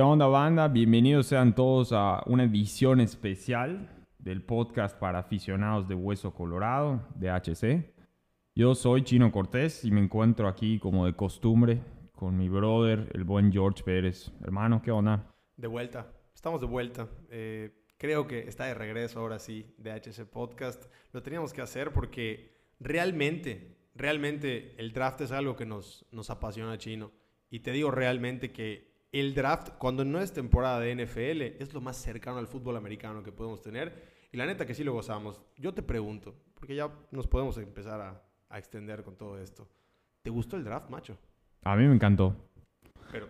[0.00, 0.66] ¿Qué onda, banda?
[0.66, 7.28] Bienvenidos sean todos a una edición especial del podcast para aficionados de Hueso Colorado, de
[7.28, 7.92] HC.
[8.54, 11.82] Yo soy Chino Cortés y me encuentro aquí, como de costumbre,
[12.12, 14.32] con mi brother, el buen George Pérez.
[14.40, 15.34] Hermano, ¿qué onda?
[15.58, 17.06] De vuelta, estamos de vuelta.
[17.28, 20.86] Eh, creo que está de regreso ahora sí de HC Podcast.
[21.12, 26.78] Lo teníamos que hacer porque realmente, realmente el draft es algo que nos, nos apasiona,
[26.78, 27.12] Chino.
[27.50, 31.80] Y te digo realmente que el draft, cuando no es temporada de NFL, es lo
[31.80, 34.20] más cercano al fútbol americano que podemos tener.
[34.32, 35.40] Y la neta que sí lo gozamos.
[35.56, 39.68] Yo te pregunto, porque ya nos podemos empezar a, a extender con todo esto.
[40.22, 41.18] ¿Te gustó el draft, macho?
[41.64, 42.36] A mí me encantó.
[43.10, 43.26] Pero,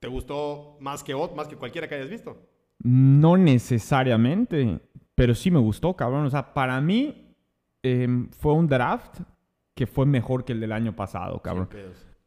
[0.00, 2.36] ¿te gustó más que, más que cualquiera que hayas visto?
[2.82, 4.80] No necesariamente,
[5.14, 6.26] pero sí me gustó, cabrón.
[6.26, 7.36] O sea, para mí
[7.82, 9.20] em, fue un draft
[9.74, 11.68] que fue mejor que el del año pasado, cabrón.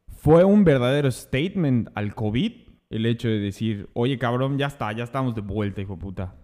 [0.07, 2.62] Fue un verdadero statement al COVID
[2.93, 6.35] el hecho de decir, oye, cabrón, ya está, ya estamos de vuelta, hijo puta.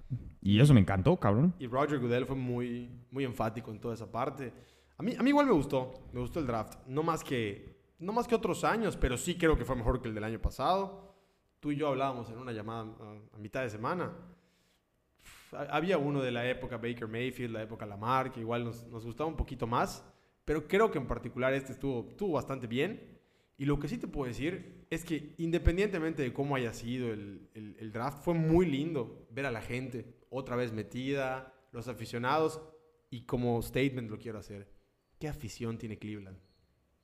[0.42, 1.54] Y eso me encantó, cabrón.
[1.60, 4.52] Y Roger Goodell fue muy, muy enfático en toda esa parte.
[4.98, 6.80] A mí, a mí igual me gustó, me gustó el draft.
[6.88, 10.08] No más, que, no más que otros años, pero sí creo que fue mejor que
[10.08, 11.14] el del año pasado.
[11.60, 12.96] Tú y yo hablábamos en una llamada
[13.32, 14.12] a, mitad de semana.
[15.52, 19.30] Había uno de la época Baker Mayfield, la época Lamar, que igual nos, nos gustaba
[19.30, 20.04] un poquito más.
[20.46, 23.19] Pero creo que en particular este estuvo, estuvo bastante bien.
[23.60, 27.42] Y lo que sí te puedo decir es que independientemente de cómo haya sido el,
[27.54, 32.62] el- el draft, fue muy lindo ver a la gente otra vez metida, los aficionados.
[33.12, 34.68] Y como statement lo quiero hacer.
[35.20, 36.38] ¿Qué afición tiene Cleveland?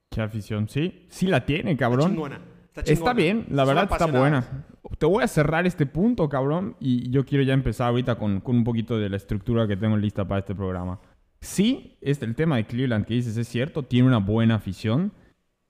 [0.09, 1.05] Qué afición, sí.
[1.09, 2.11] Sí la tiene, Está cabrón.
[2.11, 2.35] chingona.
[2.67, 3.13] Está, Está chingona.
[3.13, 4.65] bien, la Son verdad está buena.
[4.97, 8.55] Te voy a cerrar este punto, cabrón, y yo quiero ya empezar ahorita con, con
[8.55, 11.01] un poquito de la estructura que tengo lista para este programa.
[11.41, 15.11] Sí, este, el tema de Cleveland que dices es cierto, tiene una buena afición.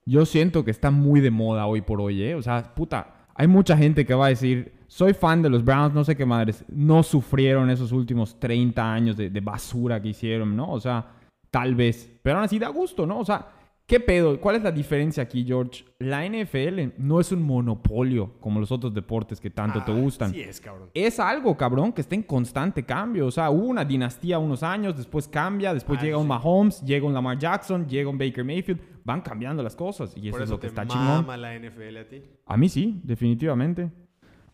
[0.08, 2.36] Yo siento que está muy de moda hoy por hoy, ¿eh?
[2.36, 5.96] O sea, puta, hay mucha gente que va a decir, soy fan de los Browns,
[5.96, 10.72] no sé qué madres, no sufrieron esos últimos 30 años de, basura que hicieron, ¿no?
[10.72, 11.08] O sea,
[11.50, 13.20] tal vez, pero aún así da gusto, ¿no?
[13.20, 13.48] O sea,
[13.88, 14.40] ¿qué pedo?
[14.42, 15.86] ¿Cuál es la diferencia aquí, George?
[16.00, 20.32] La NFL no es un monopolio como los otros deportes que tanto te Ah, gustan.
[20.32, 20.90] Sí es, cabrón.
[20.94, 23.28] Es algo, cabrón, que está en constante cambio.
[23.28, 26.28] O sea, hubo una dinastía unos años, después cambia, después Ah, llega un.
[26.28, 28.80] Mahomes, llega un Lamar Jackson, llega un Baker Mayfield.
[29.04, 31.28] Van cambiando las cosas y eso, es lo que te está chingón.
[31.42, 32.24] la NFL a ti.
[32.48, 33.92] A mí sí, definitivamente.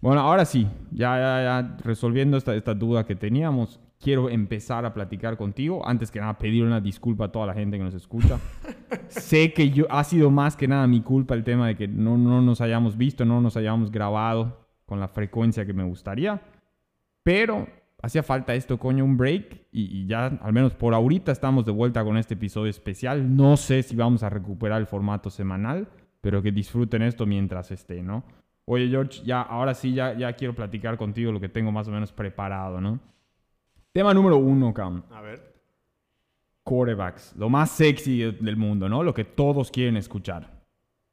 [0.02, 4.94] Bueno, ahora sí, ya, ya, ya resolviendo esta, esta duda que teníamos, quiero empezar a
[4.94, 5.88] platicar contigo.
[5.88, 8.40] Antes que nada, pedir una disculpa a toda la gente que nos escucha.
[9.08, 12.18] sé que yo, ha sido más que nada mi culpa el tema de que no,
[12.18, 16.42] no nos hayamos visto, no nos hayamos grabado con la frecuencia que me gustaría.
[17.24, 17.68] Pero
[18.02, 19.68] hacía falta esto, coño, un break.
[19.72, 23.36] Y, y ya, al menos por ahorita, estamos de vuelta con este episodio especial.
[23.36, 25.88] No sé si vamos a recuperar el formato semanal,
[26.20, 28.24] pero que disfruten esto mientras esté, ¿no?
[28.66, 31.92] Oye, George, ya, ahora sí, ya, ya quiero platicar contigo lo que tengo más o
[31.92, 33.00] menos preparado, ¿no?
[33.92, 35.04] Tema número uno, Cam.
[35.12, 35.54] A ver.
[36.64, 37.36] Quarterbacks.
[37.36, 39.04] Lo más sexy del mundo, ¿no?
[39.04, 40.62] Lo que todos quieren escuchar.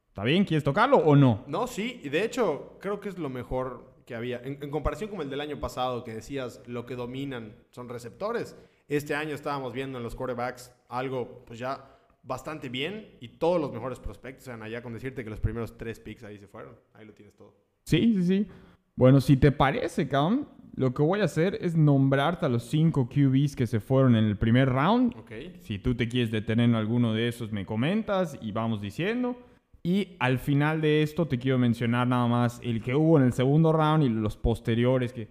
[0.07, 0.45] ¿Está bien?
[0.45, 1.45] ¿Quieres tocarlo o no?
[1.49, 4.39] No, sí, y de hecho creo que es lo mejor que había.
[4.39, 8.57] En, en comparación con el del año pasado, que decías lo que dominan son receptores,
[8.87, 13.73] este año estábamos viendo en los quarterbacks algo pues ya bastante bien y todos los
[13.73, 16.77] mejores prospectos eran allá con decirte que los primeros tres picks ahí se fueron.
[16.95, 17.57] Ahí lo tienes todo.
[17.85, 18.47] Sí, sí, sí.
[18.95, 20.47] Bueno, si te parece, Cam,
[20.79, 24.25] lo que voy a hacer es nombrarte a los cinco QBs que se fueron en
[24.25, 25.13] el primer round.
[25.19, 25.33] Ok.
[25.59, 29.37] Si tú te quieres detener en alguno de esos, me comentas y vamos diciendo.
[29.83, 33.33] Y al final de esto te quiero mencionar nada más el que hubo en el
[33.33, 35.29] segundo round y los posteriores, que,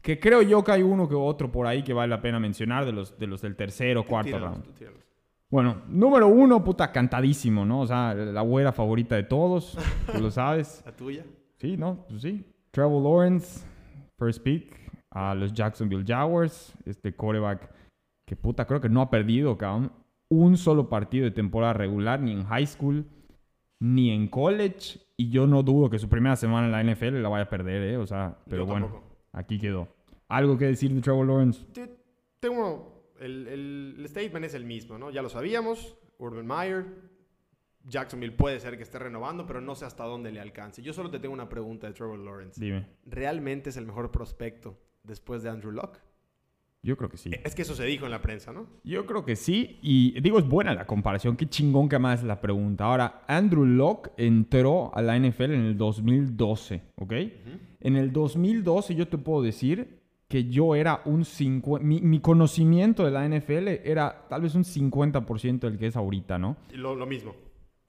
[0.00, 2.86] que creo yo que hay uno que otro por ahí que vale la pena mencionar
[2.86, 4.74] de los, de los del tercero o cuarto tíralos, round.
[4.74, 5.02] tíralos.
[5.50, 7.82] Bueno, número uno, puta, cantadísimo, ¿no?
[7.82, 9.76] O sea, la güera favorita de todos,
[10.10, 10.82] tú lo sabes.
[10.86, 11.26] La tuya.
[11.58, 12.46] Sí, no, pues sí.
[12.70, 13.66] Trevor Lawrence,
[14.16, 17.70] first pick a los Jacksonville Jaguars, este quarterback
[18.26, 19.92] que puta, creo que no ha perdido, cabrón,
[20.28, 23.04] un solo partido de temporada regular, ni en high school,
[23.78, 27.28] ni en college, y yo no dudo que su primera semana en la NFL la
[27.28, 27.96] vaya a perder, ¿eh?
[27.96, 29.16] O sea, pero Yo bueno, tampoco.
[29.32, 29.86] aquí quedó.
[30.28, 31.64] ¿Algo que decir de Trevor Lawrence?
[31.72, 31.94] Te-
[32.40, 33.12] Tengo.
[33.20, 35.10] El, el- el statement es el mismo, ¿no?
[35.10, 35.96] Ya lo sabíamos.
[36.18, 36.84] Urban Meyer.
[37.84, 40.82] Jacksonville puede ser que esté renovando, pero no sé hasta dónde le alcance.
[40.82, 42.60] Yo solo te tengo una pregunta de Trevor Lawrence.
[42.60, 42.86] Dime.
[43.06, 44.76] ¿Realmente es el mejor prospecto
[45.06, 45.98] después de Andrew Luck?
[46.82, 47.30] Yo creo que sí.
[47.42, 48.68] Es que eso se dijo en la prensa, ¿no?
[48.84, 49.80] Yo creo que sí.
[49.82, 51.36] Y digo, es buena la comparación.
[51.36, 52.84] Qué chingón que más la pregunta.
[52.84, 57.12] Ahora, Andrew Locke entró a la NFL en el 2012, ¿ok?
[57.80, 59.98] En el 2012 yo te puedo decir
[60.28, 61.84] que yo era un 50...
[61.84, 66.38] Mi, mi conocimiento de la NFL era tal vez un 50% del que es ahorita,
[66.38, 66.56] ¿no?
[66.72, 67.34] Lo mismo.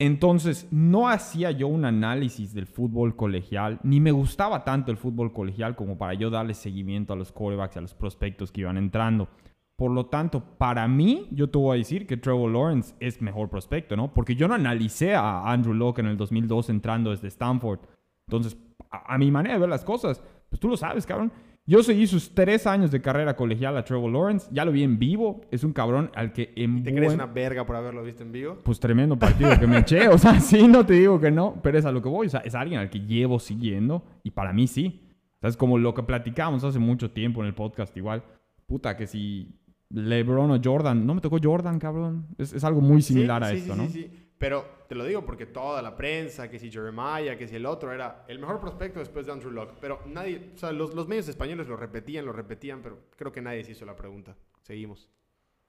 [0.00, 5.32] Entonces, no hacía yo un análisis del fútbol colegial, ni me gustaba tanto el fútbol
[5.32, 8.76] colegial como para yo darle seguimiento a los quarterbacks y a los prospectos que iban
[8.76, 9.28] entrando.
[9.74, 13.48] Por lo tanto, para mí, yo te voy a decir que Trevor Lawrence es mejor
[13.48, 14.12] prospecto, ¿no?
[14.14, 17.80] Porque yo no analicé a Andrew Locke en el 2002 entrando desde Stanford.
[18.28, 18.56] Entonces,
[18.90, 21.32] a, a mi manera de ver las cosas, pues tú lo sabes, cabrón.
[21.68, 24.48] Yo seguí sus tres años de carrera colegial a Trevor Lawrence.
[24.50, 25.42] Ya lo vi en vivo.
[25.50, 28.56] Es un cabrón al que en ¿Te crees una verga por haberlo visto en vivo?
[28.64, 30.08] Pues tremendo partido que me eché.
[30.08, 31.60] O sea, sí, no te digo que no.
[31.62, 32.26] Pero es a lo que voy.
[32.26, 34.02] O sea, es alguien al que llevo siguiendo.
[34.22, 35.02] Y para mí sí.
[35.36, 38.22] O sea, es como lo que platicábamos hace mucho tiempo en el podcast igual.
[38.66, 39.60] Puta, que si
[39.90, 41.06] LeBron o Jordan...
[41.06, 42.28] No me tocó Jordan, cabrón.
[42.38, 43.86] Es, es algo muy similar Sí, a sí, esto, sí, ¿no?
[43.88, 44.27] Sí, sí.
[44.38, 47.92] Pero te lo digo porque toda la prensa, que si Jeremiah, que si el otro,
[47.92, 49.74] era el mejor prospecto después de Andrew Locke.
[49.80, 53.42] Pero nadie, o sea, los, los medios españoles lo repetían, lo repetían, pero creo que
[53.42, 54.36] nadie se hizo la pregunta.
[54.62, 55.08] Seguimos.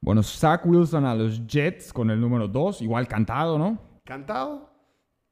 [0.02, 2.82] Bueno, Zach Wilson a los Jets con el número 2.
[2.84, 3.80] Igual cantado, ¿no?
[4.06, 4.70] Cantado,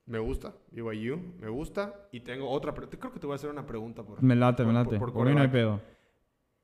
[0.07, 0.53] me gusta.
[0.71, 2.07] BYU, me gusta.
[2.11, 4.21] Y tengo otra, pero creo que te voy a hacer una pregunta por...
[4.23, 4.89] Me late, me late.
[4.97, 5.79] por- por Por, mí no hay pedo.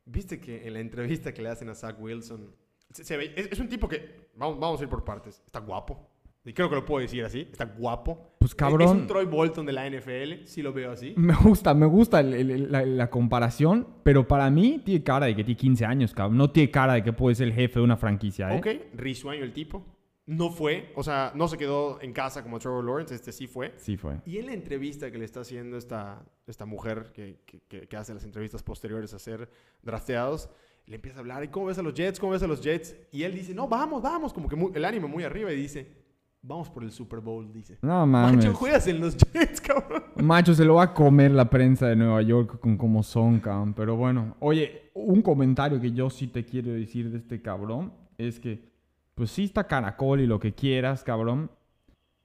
[0.06, 2.54] Viste que en la entrevista que le hacen a Zach Wilson,
[2.90, 5.60] se, se ve- es, es un tipo que, vamos, vamos a ir por partes, está
[5.60, 6.10] guapo.
[6.46, 8.36] Y creo que lo puedo decir así, está guapo.
[8.38, 8.98] Pues Es- Es cabrón.
[8.98, 11.14] un Troy Bolton de la NFL, sí lo veo así.
[11.16, 15.36] Me gusta, me gusta el- el- la, la comparación, pero para mí tiene cara de
[15.36, 16.38] que tiene 15 años, cabrón.
[16.38, 18.58] No tiene cara de que puede ser el jefe de una franquicia, ¿eh?
[18.58, 18.68] Ok,
[18.98, 19.86] risueño el tipo.
[20.26, 23.74] No fue, o sea, no se quedó en casa como Trevor Lawrence, este sí fue.
[23.78, 24.20] Sí fue.
[24.26, 27.98] Y en la entrevista que le está haciendo esta, esta mujer que, que- que- que
[27.98, 29.50] hace las entrevistas posteriores a ser
[29.82, 30.50] drafteados,
[30.86, 32.20] le empieza a hablar, ¿y cómo ves a los Jets?
[32.20, 32.96] ¿Cómo ves a los Jets?
[33.12, 36.03] Y él dice, no, vamos, vamos, como que muy- el ánimo muy arriba y dice,
[36.44, 37.80] vamos por el Super Bowl, dice.
[37.82, 38.38] No mames.
[38.38, 40.04] Macho, juegas en los Jets, cabrón.
[40.18, 43.74] Macho, se lo va a comer la prensa de Nueva York con cómo son, cabrón.
[43.74, 48.40] Pero bueno, oye, un comentario que yo sí te quiero decir de este cabrón es
[48.40, 48.72] que,
[49.16, 51.50] pues sí está caracol y lo que quieras, cabrón.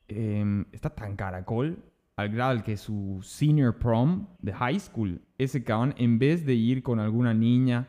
[0.08, 1.78] Em, está tan caracol
[2.16, 6.82] al grado que su senior prom de high school, ese cabrón, en vez de ir
[6.82, 7.86] con alguna niña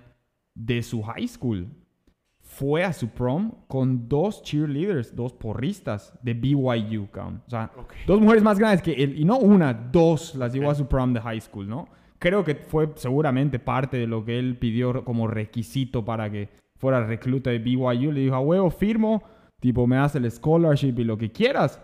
[0.53, 1.67] de su high school,
[2.51, 7.43] fue a su prom con dos cheerleaders, dos porristas de BYU, cabrón.
[7.45, 7.93] O sea, Ok.
[8.07, 9.19] dos mujeres más grandes que él.
[9.19, 11.87] Y no una, dos las llevó a su prom de high school, ¿no?
[12.17, 17.05] Creo que fue seguramente parte de lo que él pidió como requisito para que fuera
[17.05, 18.11] recluta de BYU.
[18.11, 19.21] Le dijo, a huevo, firmo,
[19.61, 21.79] tipo, me das el scholarship y lo que quieras.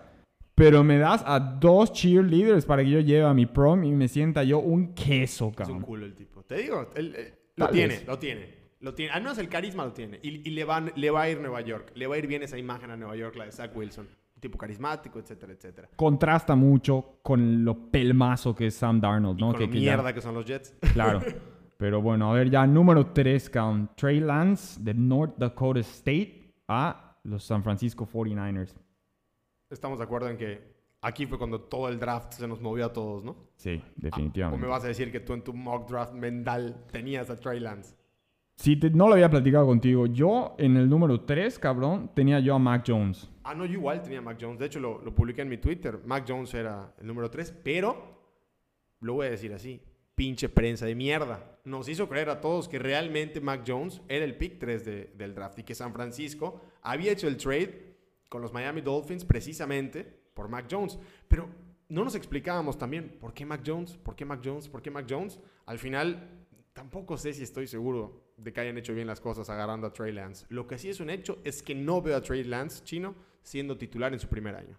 [0.55, 4.07] Pero me das a dos cheerleaders para que yo lleve a mi prom y me
[4.07, 5.81] sienta yo un queso, Es un cabrón.
[5.81, 6.41] culo el tipo.
[6.43, 8.07] Te digo, él, eh, lo Tal tiene, vez.
[8.07, 8.64] lo tiene.
[8.79, 9.11] Lo tiene.
[9.13, 10.19] Al menos el carisma lo tiene.
[10.21, 11.91] Y, y le, va, le va a ir Nueva York.
[11.95, 14.07] Le va a ir bien esa imagen a Nueva York, la de Zach Wilson.
[14.39, 15.89] Tipo carismático, etcétera, etcétera.
[15.95, 19.47] Contrasta mucho con lo pelmazo que es Sam Darnold, Y ¿no?
[19.51, 20.75] con que, lo que ya- mierda que son los Jets.
[20.93, 21.21] Claro.
[21.77, 23.95] Pero bueno, a ver, ya número 3, count.
[23.95, 28.75] Trey Lance de North Dakota State a los San Francisco 49ers.
[29.69, 32.93] Estamos de acuerdo en que aquí fue cuando todo el draft se nos movió a
[32.93, 33.35] todos, ¿no?
[33.57, 34.61] Sí, ¿O definitivamente.
[34.63, 37.95] me vas a decir que tú en tu mock draft mental tenías a Trey Lance?
[38.55, 40.05] Sí, te- no lo había platicado contigo.
[40.07, 43.29] Yo en el número 3, cabrón, tenía yo a Mac Jones.
[43.43, 44.59] Ah, no, yo igual tenía a Mac Jones.
[44.59, 45.99] De hecho, lo, lo publiqué en mi Twitter.
[46.05, 48.15] Mac Jones era el número 3, pero
[49.01, 49.81] lo voy a decir así.
[50.15, 51.59] Pinche prensa de mierda.
[51.65, 55.35] Nos hizo creer a todos que realmente Mac Jones era el pick 3 de- del
[55.35, 57.95] draft y que San Francisco había hecho el trade
[58.29, 60.03] con los Miami Dolphins precisamente
[60.33, 60.97] por Mac Jones.
[61.27, 61.49] Pero
[61.89, 65.05] no nos explicábamos también por qué Mac Jones, por qué Mac Jones, por qué Mac
[65.09, 65.39] Jones.
[65.65, 66.29] Al final,
[66.73, 70.11] tampoco sé si estoy seguro de que hayan hecho bien las cosas agarrando a Trey
[70.11, 70.45] Lance.
[70.49, 73.77] Lo que sí es un hecho es que no veo a Trey Lance chino siendo
[73.77, 74.77] titular en su primer año.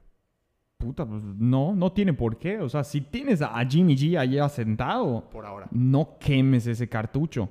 [0.79, 2.59] Puta, pues no, no tiene por qué.
[2.61, 5.69] O sea, si tienes a Jimmy G allá sentado, Por ahora.
[5.71, 7.49] no quemes ese cartucho.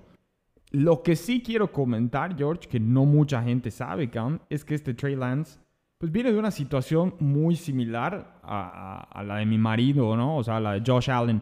[0.71, 4.93] Lo que sí quiero comentar, George, que no mucha gente sabe, cabrón, es que este
[4.93, 5.59] Trey Lance,
[5.97, 10.37] pues viene de una situación muy similar a, a- a la de mi marido, ¿no?
[10.37, 11.41] O sea, la de Josh Allen.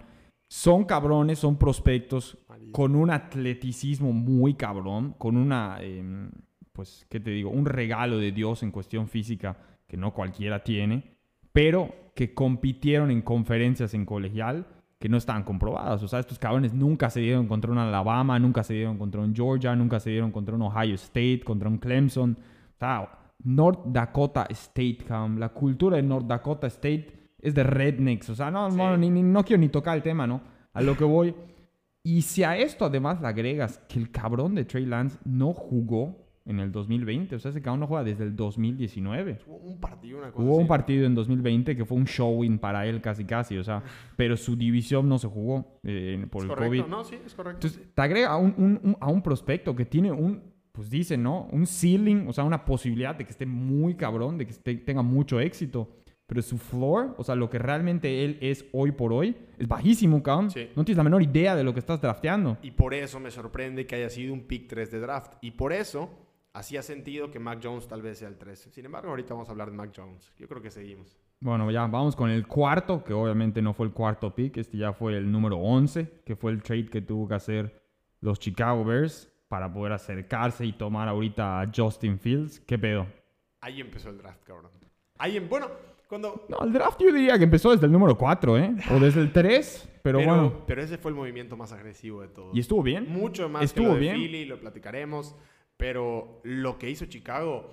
[0.56, 2.38] Son cabrones, son prospectos
[2.72, 6.30] con un atleticismo muy cabrón, con una, em,
[6.72, 7.50] pues, ¿qué te digo?
[7.50, 9.58] Un regalo de Dios en cuestión física
[9.88, 11.16] que no cualquiera tiene,
[11.52, 14.68] pero que compitieron en conferencias en colegial
[15.00, 16.04] que no estaban comprobadas.
[16.04, 19.34] O sea, estos cabrones nunca se dieron contra un Alabama, nunca se dieron contra un
[19.36, 22.38] Georgia, nunca se dieron contra un Ohio State, contra un Clemson.
[22.76, 23.10] O sea,
[23.44, 25.40] North Dakota State, cabrón.
[25.40, 28.30] La cultura de North Dakota State es de rednecks.
[28.30, 28.78] O sea, no, Sí.
[28.78, 30.42] no, ni- ni- no quiero ni tocar el tema, ¿no?
[30.74, 31.36] A lo que voy.
[32.04, 36.18] Y si a esto además le agregas que el cabrón de Trey Lance no jugó
[36.46, 39.40] en el 2020, o sea, ese cabrón no juega desde el 2019.
[39.48, 40.68] Hubo un partido, una cosa Hubo un así.
[40.68, 43.82] partido en 2020 que fue un showing para él casi casi, o sea,
[44.18, 46.70] pero su división no se jugó eh, por ¿Es el correcto?
[46.84, 46.86] COVID.
[46.92, 47.68] No, sí, es correcto.
[47.68, 50.42] Entonces, te agrega a un, un- un- a un prospecto que tiene un,
[50.74, 51.48] pues dicen, ¿no?
[51.54, 55.02] Un ceiling, o sea, una posibilidad de que esté muy cabrón, de que esté- tenga
[55.04, 55.88] mucho éxito.
[56.34, 60.24] Pero su floor, o sea, lo que realmente él es hoy por hoy, es bajísimo,
[60.24, 60.50] cabrón.
[60.50, 60.68] Sí.
[60.76, 62.58] No tienes la menor idea de lo que estás drafteando.
[62.64, 65.34] Y por eso me sorprende que haya sido un pick 3 de draft.
[65.42, 66.10] Y por eso
[66.54, 68.68] hacía sentido que Mac Jones tal vez sea el 3.
[68.72, 70.34] Sin embargo, ahorita vamos a hablar de Mac Jones.
[70.40, 71.16] Yo creo que seguimos.
[71.40, 74.92] Bueno, ya vamos con el cuarto, que obviamente no fue el cuarto pick, este ya
[74.92, 77.80] fue el número 11, que fue el trade que tuvo que hacer
[78.22, 82.60] los Chicago Bears para poder acercarse y tomar ahorita a Justin Fields.
[82.62, 83.06] ¿Qué pedo?
[83.62, 84.72] Ahí empezó el draft, cabrón.
[85.20, 85.68] Ahí, en- bueno,
[86.14, 86.46] cuando...
[86.48, 88.76] No, el draft yo diría que empezó desde el número 4, ¿eh?
[88.92, 90.64] O desde el 3, pero, pero, bueno.
[90.68, 92.56] pero ese fue el movimiento más agresivo de todos.
[92.56, 93.12] ¿Y estuvo bien?
[93.12, 94.16] Mucho más Estuvo que lo de bien.
[94.16, 95.36] Philly, lo platicaremos.
[95.76, 97.68] Pero lo que hizo Chicago,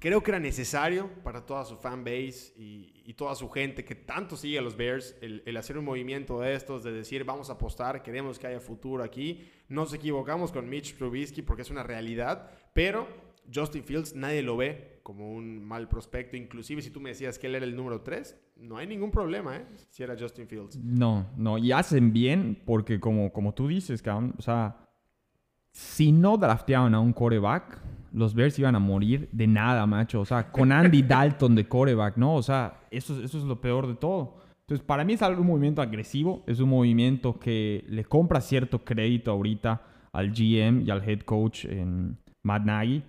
[0.00, 4.36] creo que era necesario para toda su fanbase y, y toda su gente que tanto
[4.36, 7.52] sigue a los Bears, el, el hacer un movimiento de estos, de decir vamos a
[7.52, 9.48] apostar, queremos que haya futuro aquí.
[9.68, 13.06] Nos equivocamos con Mitch Trubisky porque es una realidad, pero
[13.54, 16.36] Justin Fields nadie lo ve como un mal prospecto.
[16.36, 19.56] Inclusive si tú me decías que él era el número 3, no hay ningún problema,
[19.56, 19.66] ¿eh?
[19.90, 20.76] Si era Justin Fields.
[20.76, 24.76] No, no, y hacen bien porque como, como tú dices, cabrón, o sea,
[25.72, 27.78] si no drafteaban a un coreback,
[28.12, 30.20] los Bears iban a morir de nada, macho.
[30.20, 32.34] O sea, con Andy Dalton de coreback, ¿no?
[32.34, 34.38] O sea, eso, es- eso es lo peor de todo.
[34.62, 38.84] Entonces, para mí es algo- un movimiento agresivo, es un movimiento que le compra cierto
[38.84, 43.04] crédito ahorita al GM y al head coach en Matt Nagy.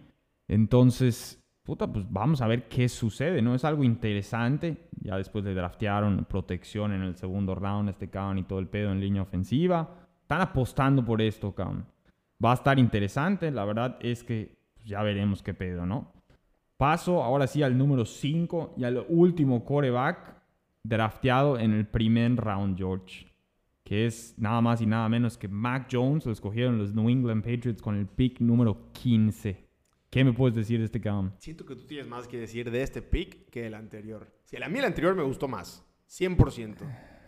[0.47, 3.55] Entonces, puta, pues vamos a ver qué sucede, ¿no?
[3.55, 4.89] Es algo interesante.
[5.01, 8.91] Ya después le draftearon protección en el segundo round, este cabrón y todo el pedo
[8.91, 9.89] en línea ofensiva.
[10.21, 11.85] Están apostando por esto, cabrón.
[12.43, 13.51] Va a estar interesante.
[13.51, 16.13] La verdad es que pues, ya veremos qué pedo, ¿no?
[16.77, 20.41] Paso ahora sí al número 5 y al último coreback
[20.83, 23.27] drafteado en el primer round, George.
[23.83, 26.25] Que es nada más y nada menos que Mac Jones.
[26.25, 29.70] Lo escogieron los New England Patriots con el pick número 15.
[30.11, 31.33] ¿Qué me puedes decir de este cabrón?
[31.39, 34.31] Siento que tú tienes más que decir de este pick que del anterior.
[34.45, 36.75] Si a mí el anterior me gustó más, 100%.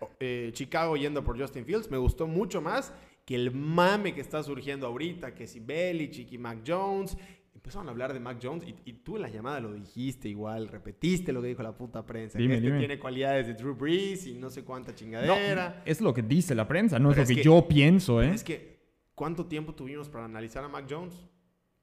[0.02, 2.94] O- eh, Chicago yendo por Justin Fields me gustó mucho más
[3.26, 7.18] que el mame que está surgiendo ahorita, que si Belichick y Mac Jones.
[7.56, 10.68] Empezaron a hablar de Mac Jones y, y tú en la llamada lo dijiste igual,
[10.68, 12.38] repetiste lo que dijo la puta prensa.
[12.38, 12.80] Dime, que este dime.
[12.80, 15.82] tiene cualidades de Drew Brees y no sé cuánta No, chingadera.
[15.86, 18.22] es lo que dice la prensa, no es Pero lo es que, que- yo pienso,
[18.22, 18.32] ¿eh?
[18.34, 18.82] Es que,
[19.16, 21.14] ¿cuánto tiempo tuvimos para analizar a Mac Jones?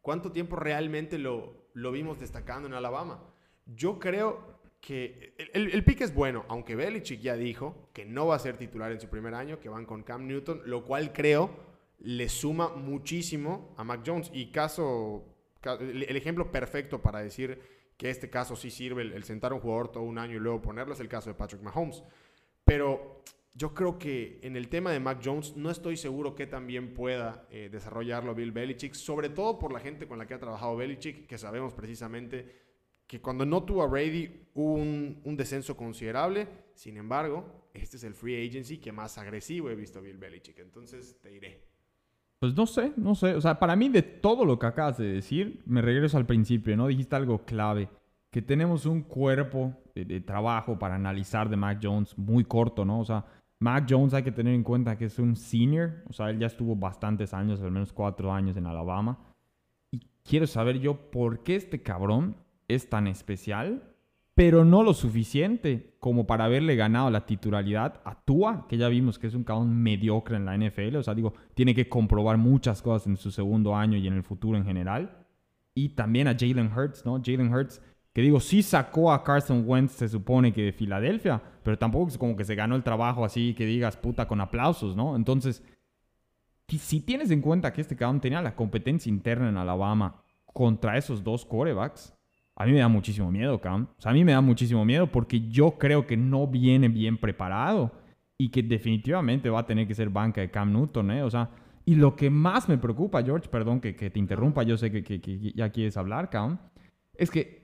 [0.01, 3.23] ¿Cuánto tiempo realmente lo, lo vimos destacando en Alabama?
[3.67, 8.37] Yo creo que el, el, pick es bueno, aunque Belichick ya dijo que no va
[8.37, 11.51] a ser titular en su primer año, que van con Cam Newton, lo cual creo
[11.99, 14.31] le suma muchísimo a Mac Jones.
[14.33, 15.27] Y caso,
[15.61, 17.61] ca- el, el ejemplo perfecto para decir
[17.99, 20.41] que este caso sí sirve, el, el sentar a un jugador todo un año y
[20.41, 22.03] luego ponerlo, es el caso de Patrick Mahomes.
[22.65, 26.95] Pero yo creo que en el tema de Mac Jones no estoy seguro que también
[26.95, 30.77] pueda eh, desarrollarlo Bill Belichick, sobre todo por la gente con la que ha trabajado
[30.77, 32.61] Belichick, que sabemos precisamente
[33.11, 36.47] que cuando no tuvo a Brady hubo un, descenso considerable.
[36.75, 40.61] Sin embargo, este es el free agency que más agresivo he visto a Bill Belichick.
[40.61, 41.67] Entonces te diré.
[42.39, 43.35] Pues no sé, no sé.
[43.35, 46.77] O sea, para mí de todo lo que acabas de decir, me regreso al principio,
[46.77, 46.87] ¿no?
[46.87, 47.89] Dijiste algo clave.
[48.31, 53.01] Que tenemos un cuerpo de trabajo para analizar de Mac Jones muy corto, ¿no?
[53.01, 53.27] O sea,
[53.61, 56.03] Mac Jones hay que tener en cuenta que es un senior.
[56.09, 59.19] O sea, él ya estuvo bastantes años, al menos cuatro años en Alabama.
[59.91, 62.37] Y quiero saber yo por qué este cabrón
[62.69, 63.83] es tan especial,
[64.35, 69.19] pero no lo suficiente como para haberle ganado la titularidad a Tua, que ya vimos
[69.19, 70.97] que es un cabrón mediocre en la NFL.
[70.97, 74.23] O sea, digo, tiene que comprobar muchas cosas en su segundo año y en el
[74.23, 75.19] futuro en general.
[75.75, 77.21] Y también a Jalen Hurts, ¿no?
[77.23, 81.79] Jalen Hurts, que digo, sí sacó a Carson Wentz, se supone que de Filadelfia, pero
[81.79, 85.15] tampoco es como que se ganó el trabajo así que digas puta con aplausos, ¿no?
[85.17, 85.63] Entonces,
[86.69, 91.23] si tienes en cuenta que este cabrón tenía la competencia interna en Alabama contra esos
[91.25, 92.15] dos corebacks,
[92.57, 93.89] a mí me da muchísimo miedo, Cam.
[93.99, 97.17] O sea, a mí me da muchísimo miedo porque yo creo que no viene bien
[97.17, 97.93] preparado
[98.39, 101.23] y que definitivamente va a tener que ser banca de Cam Newton, ¿eh?
[101.23, 101.51] O sea,
[101.85, 105.03] y lo que más me preocupa, George, perdón que, que te interrumpa, yo sé que,
[105.03, 106.59] que- que ya quieres hablar, Cam,
[107.15, 107.60] es que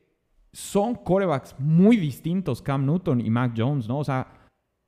[0.56, 3.98] son corebacks muy distintos, Cam Newton y Mac Jones, ¿no?
[3.98, 4.26] O sea,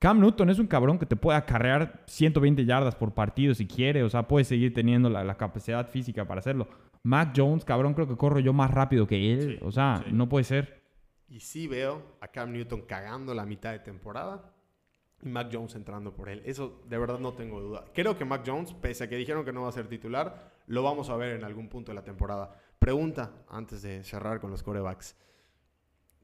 [0.01, 4.03] Cam Newton es un cabrón que te puede acarrear 120 yardas por partido si quiere,
[4.03, 6.69] o sea, puede seguir teniendo la, la capacidad física para hacerlo.
[7.03, 10.11] Mac Jones, cabrón, creo que corro yo más rápido que él, Sí, o sea, sí.
[10.13, 10.83] no puede ser.
[11.29, 14.51] Y sí veo a Cam Newton cagando la mitad de temporada
[15.23, 16.41] y Mac Jones entrando por él.
[16.47, 17.85] Eso de verdad no tengo duda.
[17.93, 20.83] Creo que Mac Jones, pese a que dijeron que no va a ser titular, lo
[20.83, 22.57] vamos a ver en algún punto de la temporada.
[22.79, 25.15] Pregunta, antes de cerrar con los corebacks.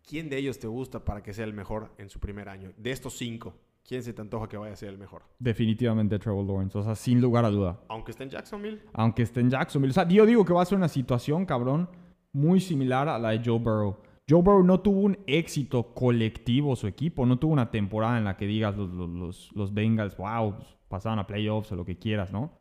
[0.06, 2.72] ¿Quién de ellos te gusta para que sea el mejor en su primer año?
[2.76, 3.54] De estos cinco,
[3.88, 5.22] ¿quién se te antoja que vaya a ser el mejor?
[5.38, 7.80] Definitivamente Trevor Lawrence, o sea, sin lugar a duda.
[7.88, 8.82] Aunque esté en Jacksonville.
[8.92, 9.92] Aunque esté en Jacksonville.
[9.92, 11.88] O sea, yo digo que va a ser una situación, cabrón,
[12.32, 13.96] muy similar a la de Joe Burrow.
[14.28, 18.36] Joe Burrow no tuvo un éxito colectivo su equipo, no tuvo una temporada en la
[18.36, 20.54] que digas los, los, los, Bengals, wow,
[20.88, 22.58] pasaron a playoffs o lo que quieras, ¿no?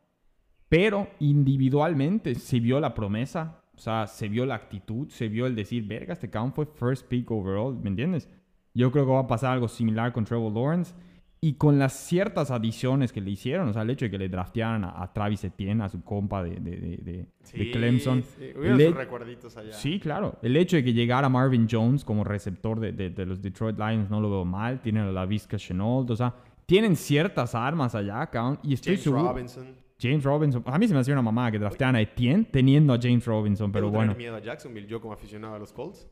[0.70, 5.54] Pero individualmente se vio la promesa, o sea, se vio la actitud, se vio el
[5.54, 8.28] decir, verga, este cabrón fue first pick overall, ¿me entiendes?
[8.74, 10.94] Yo creo que va a pasar algo similar con Trevor Lawrence.
[11.40, 14.30] Y con las ciertas adiciones que le hicieron, o sea, el hecho de que le
[14.30, 18.22] draftearan a, Travis Etienne, a su compa de, de, de, de Clemson.
[18.22, 19.74] Sí, sus recuerditos allá.
[19.74, 20.38] Sí, claro.
[20.40, 24.30] El hecho de que llegara Marvin Jones como receptor de, los Detroit Lions no lo
[24.30, 24.80] veo mal.
[24.80, 28.58] Tienen a la Vizca Chenault, o sea, tienen ciertas armas allá, cabrón.
[28.62, 29.83] Y estoy James Robinson.
[30.00, 30.62] James Robinson.
[30.66, 33.70] A mí se me hacía una mamá que draftearan a Etienne teniendo a James Robinson,
[33.72, 34.14] pero bueno.
[34.14, 36.08] miedo a Jacksonville, yo como aficionado a los Colts?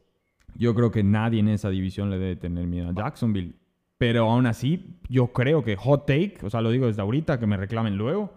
[0.55, 3.55] Yo creo que nadie en esa división le debe tener miedo a Jacksonville.
[3.99, 7.47] Pero aún así, yo creo que hot take, o sea, lo digo desde ahorita, que
[7.47, 8.33] me reclamen luego,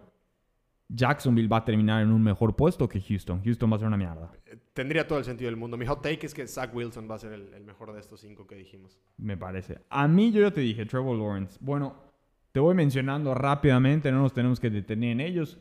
[0.90, 3.42] Jacksonville va a terminar en un mejor puesto que Houston.
[3.44, 4.32] Houston va a ser una mierda.
[4.74, 5.78] Tendría todo el sentido del mundo.
[5.78, 8.46] Mi hot take es que Zach Wilson va a ser el, mejor de estos cinco
[8.46, 9.00] que dijimos.
[9.18, 9.80] Me parece.
[9.90, 11.58] A mí yo ya te dije, Trevor Lawrence.
[11.62, 11.96] Bueno,
[12.56, 15.60] te voy mencionando rápidamente, no nos tenemos que detener en ellos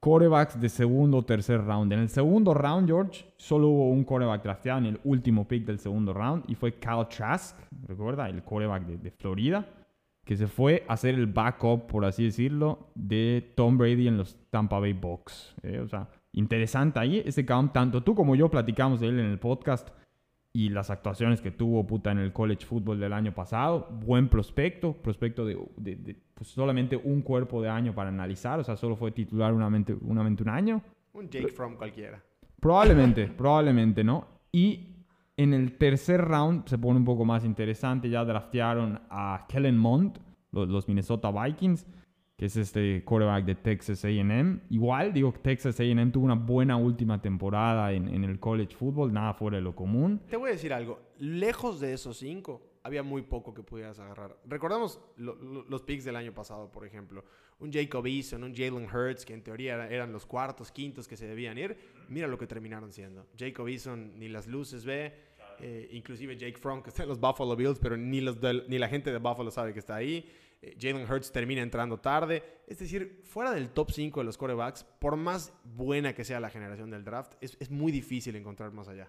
[0.00, 1.92] corebacks de segundo o tercer round.
[1.92, 5.78] En el segundo round, George, solo hubo un coreback drafteado en el último pick del
[5.78, 7.56] segundo round y fue Kyle Trask,
[7.86, 9.68] recuerda, el coreback de, Florida,
[10.24, 14.36] que se fue a hacer el backup, por así decirlo, de Tom Brady en los
[14.50, 15.54] Tampa Bay Bucks.
[15.62, 15.78] ¿eh?
[15.78, 17.72] O sea, interesante ahí ese count.
[17.72, 19.90] Tanto tú como yo platicamos de él en el podcast
[20.54, 23.88] y las actuaciones que tuvo puta en el college football del año pasado.
[23.90, 25.56] Buen prospecto, prospecto de,
[26.34, 30.48] pues, solamente un cuerpo de año para analizar, o sea, solo fue titular unamente, un
[30.48, 30.82] año.
[31.14, 32.22] Un Jake From cualquiera.
[32.60, 34.26] Probablemente, probablemente, ¿no?
[34.52, 34.88] Y
[35.36, 40.18] en el tercer round se pone un poco más interesante, ya draftearon a Kellen Mond,
[40.52, 41.86] los Minnesota Vikings
[42.42, 44.62] que es este quarterback de Texas AM.
[44.68, 49.58] Igual, digo Texas AM tuvo una buena última temporada en, el college football, nada fuera
[49.58, 50.20] de lo común.
[50.28, 54.36] Te voy a decir algo, lejos de esos cinco, había muy poco que pudieras agarrar.
[54.44, 57.24] Recordamos los picks del año pasado, por ejemplo.
[57.60, 61.28] Un Jacob Eason, un Jalen Hurts, que en teoría eran los cuartos, quintos que se
[61.28, 61.76] debían ir.
[62.08, 63.24] Mira lo que terminaron siendo.
[63.38, 65.12] Jacob Eason ni las luces ve.
[65.60, 68.88] Eh, inclusive Jake Fromm, que está en los Buffalo Bills, pero ni, los ni la
[68.88, 70.28] gente de Buffalo sabe que está ahí.
[70.62, 72.42] Eh, Jalen Hurts termina entrando tarde.
[72.66, 76.50] Es decir, fuera del top 5 de los quarterbacks, por más buena que sea la
[76.50, 79.08] generación del draft, es, muy difícil encontrar más allá.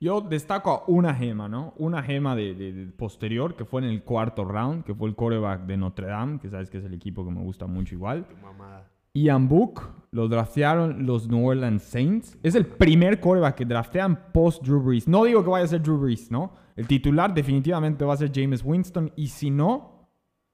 [0.00, 1.74] Yo destaco una gema, ¿no?
[1.76, 5.76] Una gema de, posterior que fue en el cuarto round, que fue el quarterback de
[5.76, 8.26] Notre Dame, que sabes que es el equipo que me gusta mucho igual.
[8.26, 8.90] Tu mamada.
[9.14, 9.80] Ian Book
[10.10, 12.38] lo draftearon los New Orleans Saints.
[12.42, 15.08] Es el primer quarterback que draftean post Drew Brees.
[15.08, 16.52] No digo que vaya a ser Drew Brees, ¿no?
[16.76, 19.10] El titular definitivamente va a ser James Winston.
[19.16, 19.95] Y si no,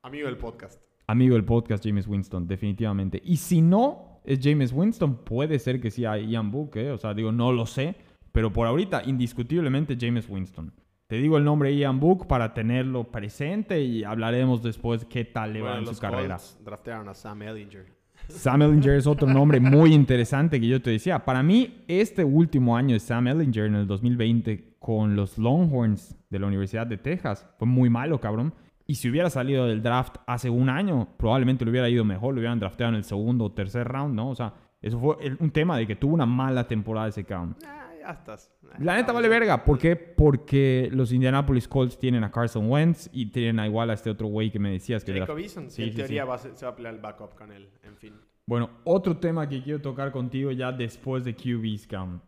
[0.05, 0.83] Amigo del podcast.
[1.07, 3.23] Amigo del podcast, James Winston, definitivamente.
[3.25, 6.91] Y si no es James Winston, puede ser que sea Ian Book, ¿eh?
[6.91, 7.95] O sea, digo, no lo sé.
[8.33, 10.73] Pero por ahorita, indiscutiblemente, James Winston.
[11.07, 15.61] Te digo el nombre Ian Book para tenerlo presente y hablaremos después qué tal le
[15.63, 16.37] va en su carrera.
[16.65, 17.87] draftearon a Sam Ellinger.
[18.27, 21.25] Sam Ellinger es otro nombre muy interesante que yo te decía.
[21.25, 26.41] Para mí, este último año de Sam Ellinger en el 2020 con los Longhorns de
[26.41, 28.53] la Universidad de Texas fue muy malo, cabrón.
[28.93, 32.41] Y si hubiera salido del draft hace un año, probablemente le hubiera ido mejor, lo
[32.41, 34.29] hubieran drafteado en el segundo o tercer round, ¿no?
[34.29, 34.53] O sea,
[34.83, 37.57] eso fue un tema de que tuvo una mala temporada ese count.
[37.67, 38.53] Ah, ya estás.
[38.81, 39.65] La neta vale verga.
[39.65, 39.97] ¿Por qué?
[39.97, 44.27] Porque los Indianapolis Colts tienen a Carson Wentz y tienen a igual a este otro
[44.27, 45.19] güey que me decías que...
[45.19, 47.97] Jacob Eason, sí, en teoría Va se va a pelear el backup con él, en
[47.97, 48.13] fin.
[48.45, 52.23] Bueno, otro tema que quiero tocar contigo ya después de QB's count.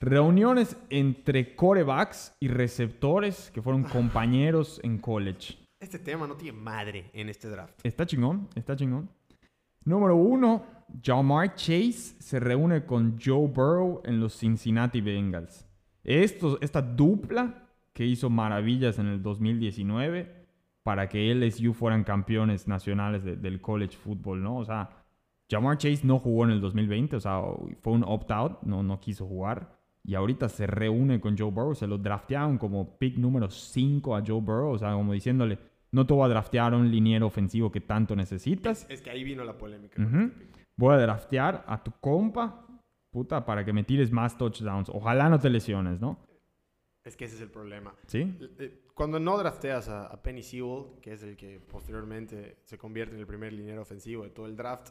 [0.00, 5.67] Reuniones entre corebacks y receptores que fueron compañeros en college.
[5.80, 7.78] Este tema no tiene madre en este draft.
[7.84, 9.08] Está chingón, está chingón.
[9.84, 10.64] Número uno,
[11.02, 15.66] Jamar Chase se reúne con Joe Burrow en los Cincinnati Bengals.
[16.02, 20.46] Esto, esta dupla que hizo maravillas en el 2019
[20.82, 24.56] para que LSU fueran campeones nacionales del college football, ¿no?
[24.56, 24.90] O sea,
[25.48, 27.40] Jamar Chase no jugó en el 2020, o sea,
[27.80, 29.77] fue un opt-out, no, no quiso jugar.
[30.08, 34.22] Y ahorita se reúne con Joe Burrow, se lo draftearon como pick número 5 a
[34.26, 35.58] Joe Burrow, o sea, como diciéndole,
[35.92, 38.86] no te voy a draftear un liniero ofensivo que tanto necesitas.
[38.88, 40.02] Es, que ahí vino la polémica.
[40.76, 42.66] Voy a draftear a tu compa,
[43.10, 44.88] puta, para que me tires más touchdowns.
[44.88, 46.18] Ojalá no te lesiones, ¿no?
[47.04, 47.94] Es que ese es el problema.
[48.06, 48.34] ¿Sí?
[48.60, 53.20] Eh, cuando no drafteas a, Penny Sewell, que es el que posteriormente se convierte en
[53.20, 54.88] el primer liniero ofensivo de todo el draft,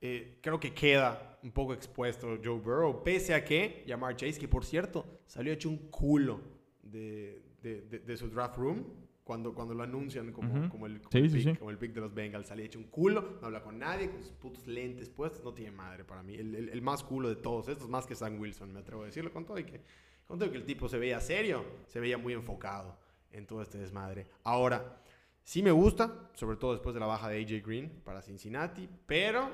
[0.00, 4.48] eh, creo que queda un poco expuesto Joe Burrow, pese a que Jamar Chase, que
[4.48, 6.40] por cierto salió hecho un culo
[6.82, 8.84] de, de, de su draft room,
[9.24, 12.48] cuando, cuando lo anuncian como, como, el, como, el pick, de los Bengals.
[12.48, 15.70] Sale hecho un culo, no habla con nadie, con sus putos lentes puestos, no tiene
[15.70, 16.34] madre para mí.
[16.34, 19.32] El, el, más culo de todos estos, más que Sam Wilson, me atrevo a decirlo
[19.32, 19.80] con todo y que
[20.30, 22.96] Conté que el tipo se veía serio, se veía muy enfocado
[23.32, 24.28] en todo este desmadre.
[24.44, 25.02] Ahora,
[25.42, 29.50] sí me gusta, sobre todo después de la baja de AJ Green para Cincinnati, pero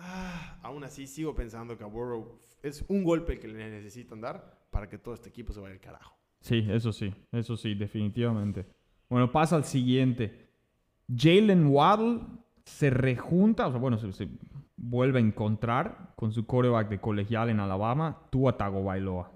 [0.00, 4.66] ah, aún así sigo pensando que a Burrow es un golpe que le necesitan dar
[4.70, 6.16] para que todo este equipo se vaya al carajo.
[6.40, 8.66] Sí, eso sí, eso sí, definitivamente.
[9.08, 10.48] Bueno, pasa al siguiente.
[11.14, 12.20] Jalen Waddle
[12.64, 14.28] se rejunta, o sea, bueno, se,
[14.76, 19.32] vuelve a encontrar con su coreback de colegial en Alabama, Tua Tagovailoa,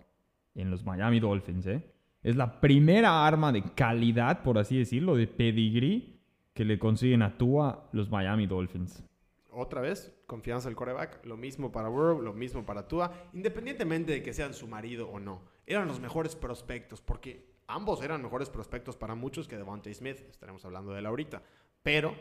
[0.55, 1.89] en los Miami Dolphins, ¿eh?
[2.23, 6.21] Es la primera arma de calidad, por así decirlo, de pedigree
[6.55, 9.03] que le consiguen a Tua los Miami Dolphins.
[9.51, 14.23] Otra vez, confianza del coreback, lo mismo para Burrow, lo mismo para Tua, independientemente de
[14.23, 15.43] que sean su marido o no.
[15.67, 20.65] Eran los mejores prospectos, porque ambos eran mejores prospectos para muchos que Devontae Smith, estaremos
[20.65, 21.43] hablando de él ahorita.
[21.83, 22.15] Pero,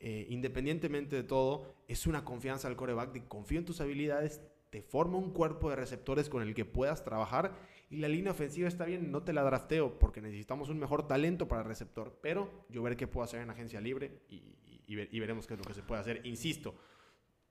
[0.00, 4.80] eh, independientemente de todo, es una confianza al coreback de confío en tus habilidades, te
[4.80, 7.52] forma un cuerpo de receptores con el que puedas trabajar
[7.90, 11.48] y la línea ofensiva está bien, no te la drafteo porque necesitamos un mejor talento
[11.48, 14.42] para receptor, pero yo veré qué puedo hacer en agencia libre y,
[14.86, 16.20] y veremos qué es lo que se puede hacer.
[16.24, 16.74] Insisto,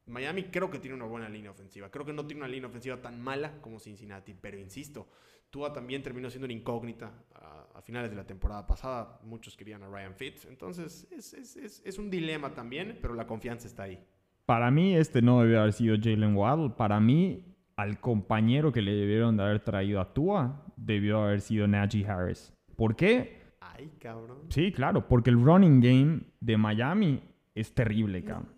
[0.08, 1.90] Miami creo que tiene una buena línea ofensiva.
[1.90, 5.08] Creo que no tiene una línea ofensiva tan mala como Cincinnati, pero insisto,
[5.50, 9.20] Tua también terminó siendo una incógnita a, finales de la temporada pasada.
[9.24, 10.46] Muchos querían a Ryan Fitz.
[10.46, 14.04] Entonces es, es, es, un dilema también, pero la confianza está ahí.
[14.46, 16.72] Para mí este no debió haber sido Jalen Waddle.
[16.72, 17.46] Para mí
[17.78, 22.54] al compañero que le debieron de haber traído a Tua debió haber sido Najee Harris.
[22.76, 23.42] ¿Por qué?
[23.62, 24.40] Ay, cabrón.
[24.50, 27.22] Sí, claro, porque el running game de Miami
[27.56, 28.57] es terrible, cabrón.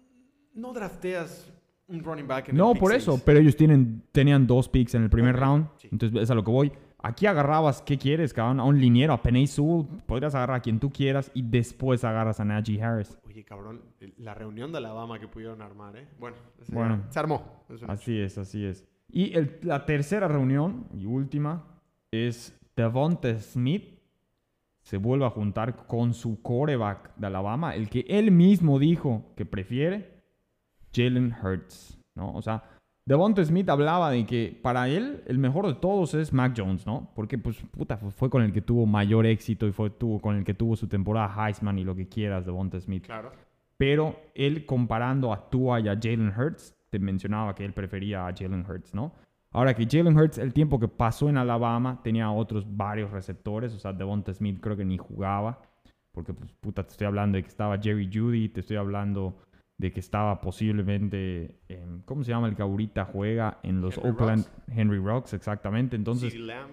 [0.59, 1.51] No, drafteas
[1.87, 5.03] un running back en No, el por eso, pero ellos tienen, tenían dos picks en
[5.03, 6.71] el primer round, entonces es a lo que voy.
[7.01, 8.59] Aquí agarrabas, ¿qué quieres, cabrón?
[8.59, 12.41] A un liniero, a Penny Sewell, podrías agarrar a quien tú quieras y después agarras
[12.41, 13.17] a Najee Harris.
[13.25, 13.81] Oye, cabrón,
[14.17, 16.07] la reunión de Alabama que pudieron armar, ¿eh?
[16.19, 16.35] Bueno,
[16.67, 17.63] bueno se armó.
[17.87, 18.85] así es, así es.
[19.11, 21.63] Y la tercera reunión y última
[22.11, 23.99] es Devonta Smith
[24.81, 29.45] se vuelve a juntar con su coreback de Alabama, el que él mismo dijo que
[29.45, 30.18] prefiere,
[30.93, 32.33] Jalen Hurts, ¿no?
[32.33, 32.63] O sea,
[33.09, 37.09] Devonta Smith hablaba de que para él el mejor de todos es Mac Jones, ¿no?
[37.15, 40.43] Porque, pues, puta, fue con el que tuvo mayor éxito y fue tuvo, con el
[40.43, 43.07] que tuvo su temporada Heisman y lo que quieras, Devonta Smith.
[43.07, 43.31] Claro.
[43.77, 48.33] Pero él comparando a Tua y a Jalen Hurts, te mencionaba que él prefería a
[48.35, 49.13] Jalen Hurts, ¿no?
[49.51, 53.79] Ahora que Jalen Hurts, el tiempo que pasó en Alabama, tenía otros varios receptores, o
[53.79, 55.63] sea, Devonta Smith creo que ni jugaba,
[56.11, 59.47] porque, pues, puta, te estoy hablando de que estaba Jerry Judy, te estoy hablando
[59.79, 61.55] de que estaba posiblemente,
[62.03, 64.45] ¿cómo se llama el que ahorita juega en los Oakland?
[64.67, 65.95] Henry Rocks, exactamente.
[65.95, 66.39] Entonces, C.
[66.39, 66.71] Lamb.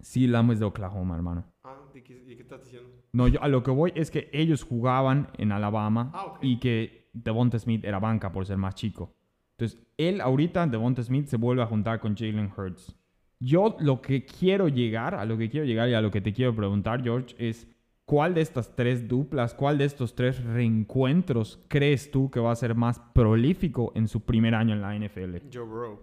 [0.00, 1.44] Sí, Lamb es de Oklahoma, hermano.
[1.64, 2.88] Ah, ¿de qué, estás diciendo?
[3.12, 7.10] No, yo a lo que voy es que ellos jugaban en Alabama ah, y que
[7.12, 9.16] Devonta Smith era banca por ser más chico.
[9.58, 12.96] Entonces, él ahorita, Devonta Smith, se vuelve a juntar con Jalen Hurts.
[13.40, 16.32] Yo lo que quiero llegar, a lo que quiero llegar y a lo que te
[16.32, 17.66] quiero preguntar, George, es
[18.12, 22.56] ¿cuál de estas tres duplas, cuál de estos tres reencuentros crees tú que va a
[22.56, 25.36] ser más prolífico en su primer año en la NFL?
[25.50, 25.98] Joe Burrow.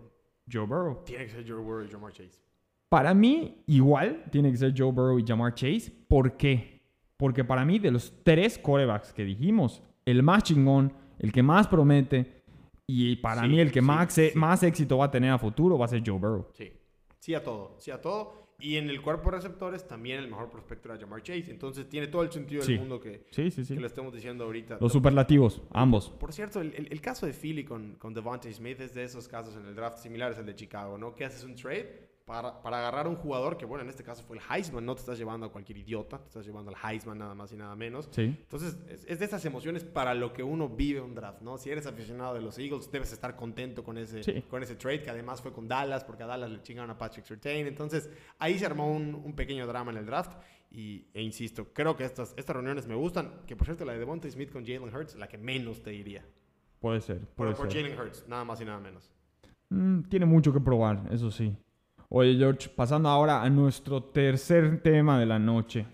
[0.51, 1.03] Joe Burrow.
[1.05, 2.41] Tiene que ser Joe Burrow y Jamar Chase.
[2.89, 5.93] Para mí, igual, tiene que ser Joe Burrow y Jamar Chase.
[6.07, 6.81] ¿Por qué?
[7.15, 11.67] Porque para mí, de los tres corebacks que dijimos, el más chingón, el que más
[11.67, 12.41] promete,
[12.87, 15.85] y para mí el que más, e, más éxito va a tener a futuro va
[15.85, 16.47] a ser Joe Burrow.
[16.53, 16.71] Sí,
[17.19, 18.48] sí a todo, sí a todo.
[18.59, 21.49] Y en el cuerpo de receptores también el mejor prospecto era Jamar Chase.
[21.49, 24.77] Entonces tiene todo el sentido del mundo que, sí, sí, que lo estemos diciendo ahorita.
[24.81, 26.09] Los superlativos, ambos.
[26.09, 29.55] Por cierto, el, el, caso de Philly con, con Devontae Smith es de esos casos
[29.55, 31.15] en el draft similares al de Chicago, ¿no?
[31.15, 34.21] Que haces un trade para, para, agarrar a un jugador que, bueno, en este caso
[34.21, 37.17] fue el Heisman, no te estás llevando a cualquier idiota, te estás llevando al Heisman
[37.17, 38.07] nada más y nada menos.
[38.11, 38.21] Sí.
[38.21, 41.57] Entonces, es, de esas emociones para lo que uno vive un draft, ¿no?
[41.57, 45.09] Si eres aficionado de los Eagles, debes estar contento con ese, con ese trade, que
[45.09, 47.65] además fue con Dallas, porque a Dallas le chingaron a Patrick Surtain.
[47.65, 50.33] Entonces, ahí se armó un, un pequeño drama en el draft.
[50.69, 53.41] Y, e insisto, creo que estas, estas reuniones me gustan.
[53.47, 56.23] Que por cierto, la de Devontae Smith con Jalen Hurts, la que menos te diría.
[56.79, 57.21] Puede ser.
[57.21, 59.09] Puede por, por Jalen Hurts, nada más y nada menos.
[59.69, 61.57] Mm, tiene mucho que probar, eso sí.
[62.11, 65.85] Oye, George, pasando ahora a nuestro tercer tema de la noche.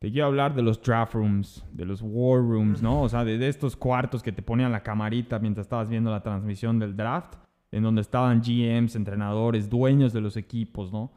[0.00, 3.02] Te quiero hablar de los draft rooms, de los war rooms, ¿no?
[3.02, 6.80] O sea, de, estos cuartos que te ponían la camarita mientras estabas viendo la transmisión
[6.80, 7.36] del draft,
[7.70, 11.12] en donde estaban GMs, entrenadores, dueños de los equipos, ¿no?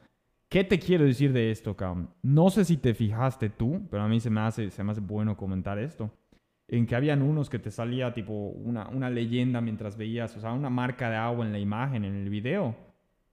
[0.48, 2.12] ¿Qué te quiero decir de esto, cabrón?
[2.22, 5.02] No sé si te fijaste tú, pero a mí se me hace, se me hace
[5.02, 6.12] bueno comentar esto.
[6.68, 10.54] En que habían unos que te salía tipo una, una leyenda mientras veías, o sea,
[10.54, 12.87] una marca de agua en la imagen, en el video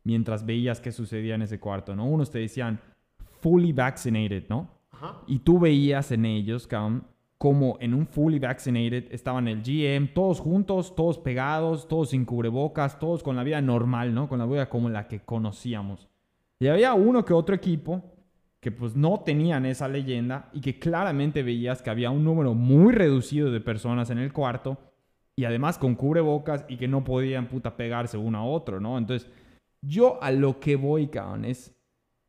[0.05, 2.07] mientras veías qué sucedía en ese cuarto, ¿no?
[2.07, 2.79] Unos te decían
[3.40, 4.71] fully vaccinated, ¿no?
[5.27, 6.69] Y tú veías en ellos,
[7.37, 12.99] como en un fully vaccinated estaban el GM, todos juntos, todos pegados, todos sin cubrebocas,
[12.99, 14.29] todos con la vida normal, ¿no?
[14.29, 16.09] Con la vida como la que conocíamos.
[16.61, 18.03] Y había uno que otro equipo
[18.61, 22.95] que pues no tenían esa leyenda y que claramente veías que había un número muy
[22.95, 24.79] reducido de personas en el cuarto
[25.37, 28.97] y además con cubrebocas y que no podían puta pegarse uno a otro, ¿no?
[28.97, 29.31] Entonces,
[29.87, 31.75] yo a lo que voy, cabrón, es,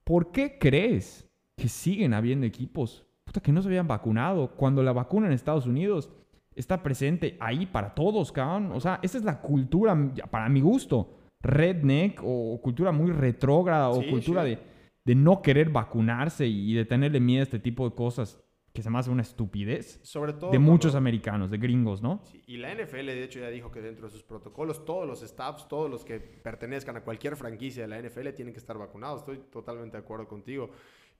[0.03, 4.93] ¿por qué crees que siguen habiendo equipos puta, que no se habían vacunado cuando la
[4.93, 6.11] vacuna en Estados Unidos
[6.53, 8.71] está presente ahí para todos, cabrón?
[8.71, 9.97] O sea, esa es la cultura,
[10.29, 14.49] para mi gusto, redneck o cultura muy retrógrada o cultura sí.
[14.49, 14.59] de,
[15.05, 18.44] de no querer vacunarse y de tenerle miedo a este tipo de cosas
[18.75, 20.51] que se me hace una estupidez Sobre todo.
[20.51, 22.21] de cuando- muchos americanos, de gringos, ¿no?
[22.25, 25.21] Sí, y la NFL, de hecho, ya dijo que dentro de sus protocolos, todos los
[25.23, 29.21] staffs, todos los que pertenezcan a cualquier franquicia de la NFL tienen que estar vacunados.
[29.21, 30.69] Estoy totalmente de acuerdo contigo.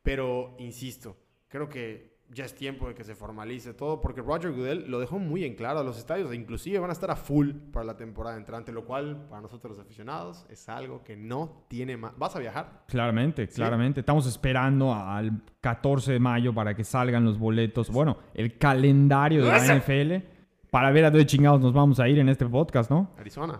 [0.03, 4.89] Pero, insisto, creo que ya es tiempo de que se formalice todo, porque Roger Goodell
[4.89, 5.83] lo dejó muy en claro.
[5.83, 9.41] Los estadios inclusive van a estar a full para la temporada entrante, lo cual, para
[9.41, 12.17] nosotros los aficionados, es algo que no tiene más.
[12.17, 12.83] ¿Vas a viajar?
[12.87, 13.99] Claramente, claramente.
[14.01, 17.89] Estamos esperando al 14 de mayo para que salgan los boletos.
[17.89, 19.75] Bueno, el calendario de la.
[19.75, 20.25] NFL
[20.71, 23.11] para ver a dónde chingados nos vamos a ir en este podcast, ¿no?
[23.17, 23.59] Arizona.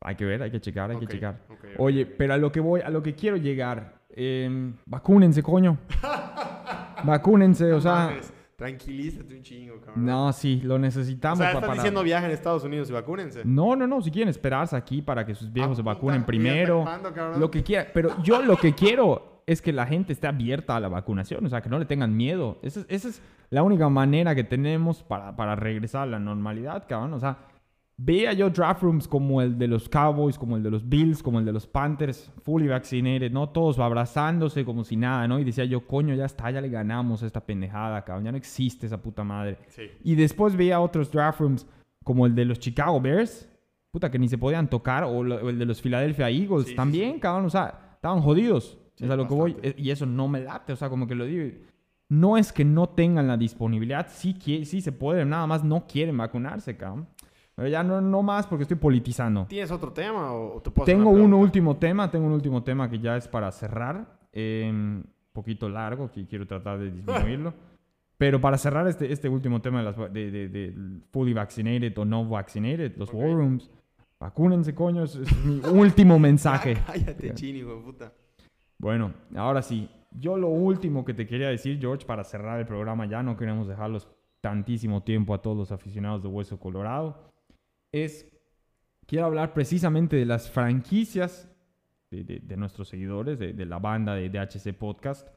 [0.00, 1.40] Hay que ver, hay que checar, hay Ok, que checar.
[1.50, 5.42] ok, ok, Oye, pero a lo que voy, a lo que quiero llegar, eh, vacúnense,
[5.42, 5.76] coño.
[7.04, 10.04] vacúnense, o sea, Mames, tranquilízate un chingo, cabrón.
[10.06, 11.74] no, sí, lo o necesitamos sea, pa- estás para...
[11.74, 13.42] diciendo viajen a Estados Unidos y vacúnense.
[13.44, 16.84] No, no, no, si quieren esperarse aquí para que sus viejos Ah, se vacunen primero,
[17.14, 17.40] cabrón.
[17.40, 20.80] lo que quiera, pero yo lo que quiero es que la gente esté abierta a
[20.80, 22.58] la vacunación, o sea, que no le tengan miedo.
[22.62, 26.84] Esa es, esa es la única manera que tenemos para, para regresar a la normalidad,
[26.88, 27.12] cabrón.
[27.12, 27.36] O sea,
[27.96, 31.38] veía yo draft rooms como el de los Cowboys, como el de los Bills, como
[31.38, 33.48] el de los Panthers, fully vaccinated, ¿no?
[33.50, 35.38] Todos abrazándose como si nada, ¿no?
[35.38, 38.24] Y decía yo, coño, ya está, ya le ganamos a esta pendejada, cabrón.
[38.24, 39.58] Ya no existe esa puta madre.
[39.68, 39.82] Sí.
[40.02, 41.66] Y después veía otros draft rooms
[42.02, 43.48] como el de los Chicago Bears,
[43.90, 46.74] puta, que ni se podían tocar, o, lo- o el de los Philadelphia Eagles, Sí,
[46.74, 47.20] también, sí.
[47.20, 48.78] cabrón, o sea, estaban jodidos.
[48.96, 49.56] Sí, es a lo que voy.
[49.76, 51.56] Y eso no me late, o sea, como que lo digo.
[52.08, 56.16] No es que no tengan la disponibilidad, sí, sí se puede, nada más no quieren
[56.16, 57.08] vacunarse, cabrón.
[57.54, 59.46] Pero ya no, no más porque estoy politizando.
[59.48, 62.98] ¿Tienes otro tema o te puedo Tengo un último tema, tengo un último tema que
[62.98, 64.18] ya es para cerrar.
[64.34, 67.54] Un poquito largo, que quiero tratar de disminuirlo.
[68.18, 70.74] Pero para cerrar este, este último tema de, las, de, de- de
[71.12, 73.14] fully vaccinated o no vaccinated, los Ok.
[73.16, 73.70] war rooms,
[74.20, 76.76] vacúnense, coño, ese es mi último mensaje.
[76.86, 78.12] Cállate, chini, puta.
[78.78, 83.06] Bueno, ahora sí, yo lo último que te quería decir, George, para cerrar el programa,
[83.06, 84.08] ya no queremos dejarlos
[84.40, 87.32] tantísimo tiempo a todos los aficionados de Hueso Colorado,
[88.02, 88.26] es,
[89.06, 91.48] quiero hablar precisamente de las franquicias
[92.10, 95.28] de, de- de nuestros seguidores, de, de la banda de DHC Podcast,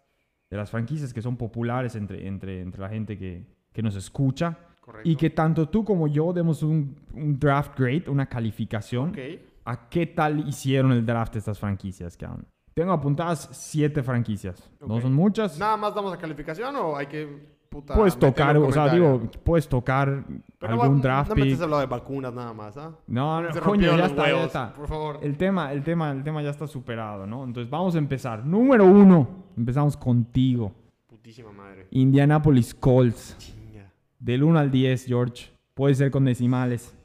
[0.50, 4.58] de las franquicias que son populares entre, entre, entre la gente que, que nos escucha,
[4.82, 5.10] Correcto.
[5.10, 9.17] y que tanto tú como yo demos un, un draft grade, una calificación Ok.
[9.65, 12.46] a qué tal hicieron el draft de estas franquicias, cabrón.
[12.74, 14.70] Tengo apuntadas siete franquicias.
[14.86, 15.58] No son muchas.
[15.58, 19.68] ¿Nada más damos a calificación o hay que puta, puedes tocar, o sea, digo, puedes
[19.68, 20.26] tocar
[20.58, 21.46] Pero algún no, draft No pick.
[21.46, 22.98] estés hablando de vacunas nada más, ¿ah?
[23.08, 24.74] No, no, Se coño, ya está, ya huevos, está.
[24.74, 25.20] Por favor.
[25.22, 27.44] El tema, el tema, el tema ya está superado, ¿no?
[27.44, 28.46] Entonces vamos a empezar.
[28.46, 30.74] Número uno, empezamos contigo.
[31.08, 31.88] Putísima madre.
[31.92, 33.38] Indianapolis Colts.
[33.38, 33.94] Chinga.
[34.20, 35.52] Del 1 al 10, George.
[35.74, 36.96] Puede ser con decimales.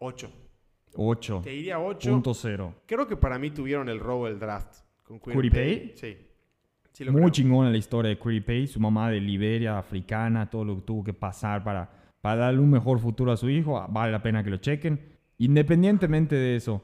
[0.00, 0.30] 8.
[0.96, 1.40] 8.
[1.44, 2.10] Te diría 8.
[2.10, 2.74] Punto cero.
[2.86, 4.84] Creo que para mí tuvieron el robo del draft.
[5.04, 5.20] Con.
[5.94, 6.16] Sí.
[6.94, 7.28] Sí, Muy creo.
[7.30, 11.12] chingona la historia de Pay, su mamá de Liberia, africana, todo lo que tuvo que
[11.12, 13.76] pasar para, para darle un mejor futuro a su hijo.
[13.76, 15.00] Ah, Vale la pena que lo chequen.
[15.38, 16.82] Independientemente de eso,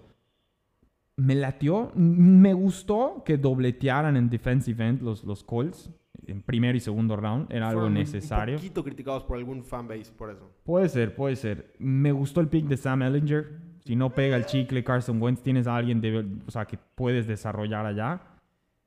[1.16, 5.90] me latió, me gustó que dobletearan en defensive end los, los Colts
[6.26, 7.46] en primero y segundo round.
[7.52, 8.54] Era algo Fueron necesario.
[8.56, 10.50] Un poquito criticados por algún fanbase por eso.
[10.64, 11.72] Puede ser, puede ser.
[11.78, 13.60] Me gustó el pick de Sam Ellinger.
[13.84, 17.26] Si no pega el chicle Carson Wentz, tienes a alguien de, o sea, que puedes
[17.28, 18.20] desarrollar allá.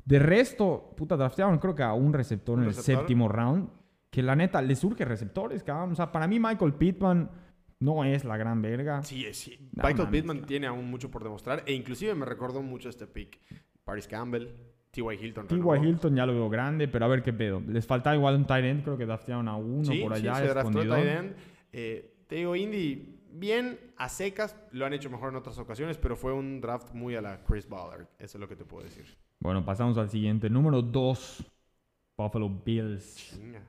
[0.06, 3.70] De resto, puta, draftearon creo que a un receptor ¿Un en el séptimo round.
[4.10, 5.94] Que la neta, le surge receptores, cabrón.
[5.94, 7.32] O sea, para mí Michael Pittman
[7.80, 9.04] no es la gran verga.
[9.04, 9.58] Sí, sí.
[9.74, 11.64] No Michael Pittman tiene aún mucho por demostrar.
[11.66, 13.40] E inclusive me recordó mucho este pick.
[13.84, 14.48] Paris Campbell,
[14.92, 15.16] T.Y.
[15.16, 15.48] Hilton.
[15.48, 15.88] T.Y.
[15.88, 17.62] Hilton ya lo veo grande, pero a ver qué pedo.
[17.68, 20.36] Les faltaba igual un tight end, creo que draftearon a uno sí, por sí, allá
[20.36, 21.36] se draftó tight end.
[21.72, 26.16] Eh, te digo, Indy, bien a secas, lo han hecho mejor en otras ocasiones, pero
[26.16, 28.08] fue un draft muy a la Chris Ballard.
[28.20, 29.06] Eso es lo que te puedo decir.
[29.44, 30.50] Bueno, pasamos al siguiente.
[30.50, 31.44] Número 2,
[32.18, 33.36] Buffalo Bills.
[33.36, 33.62] Chinga.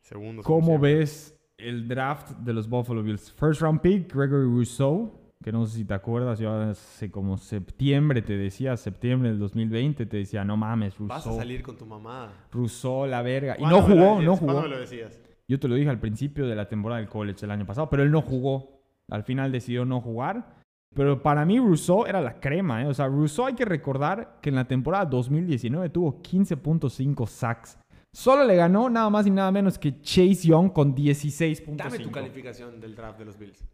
[0.00, 0.46] Segundos.
[0.46, 3.32] ¿Cómo ves el draft de los Buffalo Bills?
[3.32, 8.22] First round pick, Gregory Rousseau, que no sé si te acuerdas, yo hace como septiembre
[8.22, 11.86] te decía, septiembre del 2020 te decía, no mames, Vas a Rousseau, salir con tu
[11.86, 12.32] mamá.
[12.52, 13.56] Rousseau, la verga.
[13.56, 14.62] Y ¿Cuándo no jugó, no ¿Cuándo jugó.
[14.62, 15.20] me lo decías?
[15.48, 18.04] Yo te lo dije al principio de la temporada del college el año pasado, pero
[18.04, 18.80] él no jugó.
[19.10, 20.62] Al final decidió no jugar.
[20.94, 22.86] Pero para mí Rousseau era la crema, ¿eh?
[22.86, 27.78] O sea, Rousseau hay que recordar que en la temporada 2019 tuvo 15.5 sacks.
[28.12, 31.76] Solo le ganó nada más y nada menos que Chase Young con 16.5.
[31.76, 33.64] Dame tu calificación del draft de los Bills.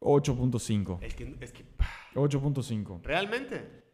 [0.00, 0.98] 8.5.
[1.02, 1.64] Es que, es que
[2.14, 3.00] 8.5.
[3.02, 3.84] ¿realmente?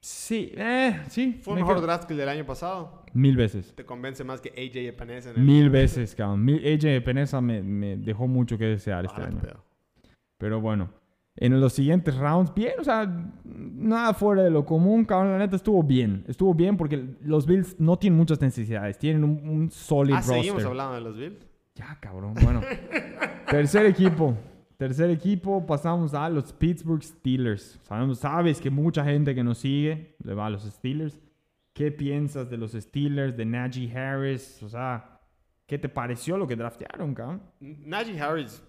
[0.00, 1.40] Sí, eh, sí.
[1.42, 3.04] Fue me mejor draft que el del año pasado.
[3.12, 3.74] Mil veces.
[3.74, 5.42] Te convence más que AJ Epinesa en el...
[5.42, 6.48] Mil veces, cabrón.
[6.48, 9.38] AJ Peneza me, me dejó mucho que desear este Ah, año.
[9.40, 9.64] tu pedo.
[10.38, 10.90] Pero bueno,
[11.40, 13.06] en los siguientes rounds, bien, o sea,
[13.44, 15.32] nada fuera de lo común, cabrón.
[15.32, 16.24] La neta estuvo bien.
[16.28, 18.98] Estuvo bien porque los Bills no tienen muchas necesidades.
[18.98, 20.66] Tienen un, un solid Ah, seguimos roster.
[20.68, 21.46] hablando de los Bills.
[21.74, 22.34] Ya, cabrón.
[22.42, 22.60] Bueno,
[23.50, 24.34] tercer equipo.
[24.76, 27.80] Tercer equipo, pasamos a los Pittsburgh Steelers.
[27.82, 31.20] Sabemos, sabes que mucha gente que nos sigue le va a los Steelers.
[31.72, 34.62] ¿Qué piensas de los Steelers, de Najee Harris?
[34.62, 35.20] O sea,
[35.66, 37.42] ¿qué te pareció lo que draftearon, cabrón?
[37.60, 38.62] Najee Harris,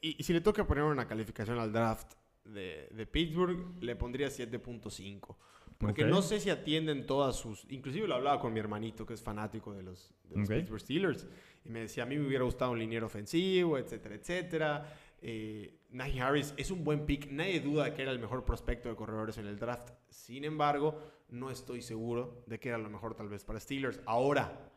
[0.00, 4.28] y, y si le toca poner una calificación al draft de, de Pittsburgh, le pondría
[4.28, 5.36] 7.5.
[5.78, 7.64] Porque no sé si atienden todas sus...
[7.68, 10.56] Inclusive lo hablaba con mi hermanito, que es fanático de los, de los Ok.
[10.56, 11.26] Pittsburgh Steelers.
[11.64, 14.96] Y me decía, a mí me hubiera gustado un liniero ofensivo, etcétera, etcétera.
[15.22, 17.30] Eh, Najee Harris es un buen pick.
[17.30, 19.90] Nadie duda que era el mejor prospecto de corredores en el draft.
[20.08, 24.00] Sin embargo, no estoy seguro de que era lo mejor tal vez para Steelers.
[24.04, 24.70] Ahora,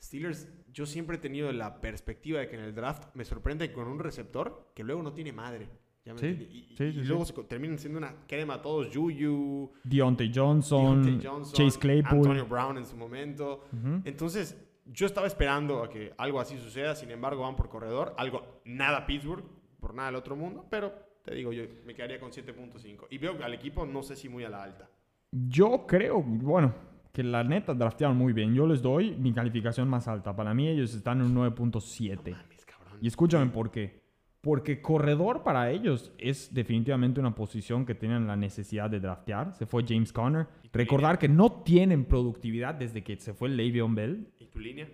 [0.00, 3.88] Steelers, yo siempre he tenido la perspectiva de que en el draft me sorprende con
[3.88, 5.68] un receptor que luego no tiene madre.
[6.04, 6.26] ¿Ya me Sí?
[6.26, 8.88] Y, sí, y sí, luego se terminan siendo una crema todos.
[8.94, 12.18] Juju, Deontay Johnson, Deontay Johnson, Chase Claypool.
[12.18, 13.64] Antonio Brown en su momento.
[13.72, 14.02] Ujú.
[14.04, 16.94] Entonces, yo estaba esperando a que algo así suceda.
[16.94, 18.14] Sin embargo, van por corredor.
[18.18, 19.44] Algo, nada Pittsburgh,
[19.80, 20.64] por nada del otro mundo.
[20.70, 20.92] Pero
[21.24, 23.08] te digo, yo me quedaría con 7.5.
[23.10, 24.88] Y veo al equipo, no sé si muy a la alta.
[25.32, 26.72] Yo creo, bueno,
[27.16, 28.52] que la neta draftearon muy bien.
[28.54, 30.36] Yo les doy mi calificación más alta.
[30.36, 32.30] Para mí ellos están en un 9.7.
[32.30, 32.98] Mames, cabrón.
[33.00, 34.04] Y escúchame por qué.
[34.42, 39.54] Porque corredor para ellos es definitivamente una posición que tienen la necesidad de draftear.
[39.54, 40.46] Se fue James Conner.
[40.62, 44.28] ¿Y tu Recordar que no tienen productividad desde que se fue Le'Veon Bell.
[44.38, 44.86] ¿Y tu línea?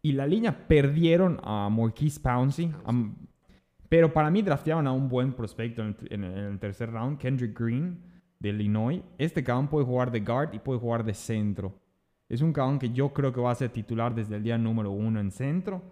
[0.00, 2.72] Y la línea perdieron a Maurkice Pouncey.
[2.84, 3.16] am-
[3.88, 7.58] pero para mí drafteaban a un buen prospecto en el- en el tercer round, Kendrick
[7.58, 7.98] Green
[8.44, 9.02] de Illinois.
[9.18, 11.74] Este cabrón puede jugar de guard y puede jugar de centro.
[12.28, 14.90] Es un cabrón que yo creo que va a ser titular desde el día número
[14.90, 15.82] uno en centro.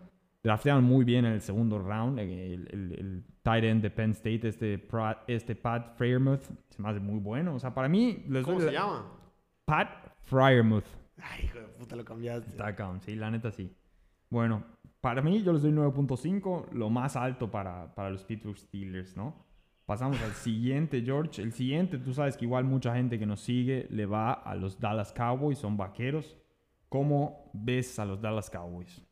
[0.43, 2.19] Draftearon muy bien en el segundo round.
[2.19, 4.88] El, el- el tight end de Penn State, este,
[5.29, 7.55] este Pat Fryermuth, se me hace muy bueno.
[7.55, 9.12] O sea, para mí, les ¿Cómo doy se la- llama?
[9.65, 9.88] Pat
[10.25, 10.85] Fryermuth.
[11.23, 12.51] Ay, hijo de puta, lo cambiaste.
[12.51, 13.73] Está cabrón, sí, la neta sí.
[14.31, 14.65] Bueno,
[15.01, 19.37] para mí yo les doy 9.5, lo más alto para, para los Pittsburgh Steelers, ¿no?
[19.93, 21.43] Pasamos al siguiente, George.
[21.43, 24.81] El siguiente, tú sabes que igual mucha gente que nos sigue le va a los
[24.81, 26.39] Dallas Cowboys, son vaqueros.
[26.89, 29.03] ¿Cómo ves a los Dallas Cowboys?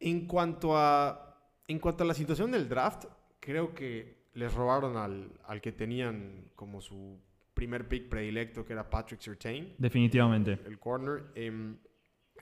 [0.00, 3.04] En cuanto a, en cuanto a la situación del draft,
[3.38, 7.20] creo que les robaron al, al que tenían como su
[7.54, 10.58] primer pick predilecto, que era Patrick Surtain, Definitivamente.
[10.66, 11.26] el corner.
[11.36, 11.76] Em,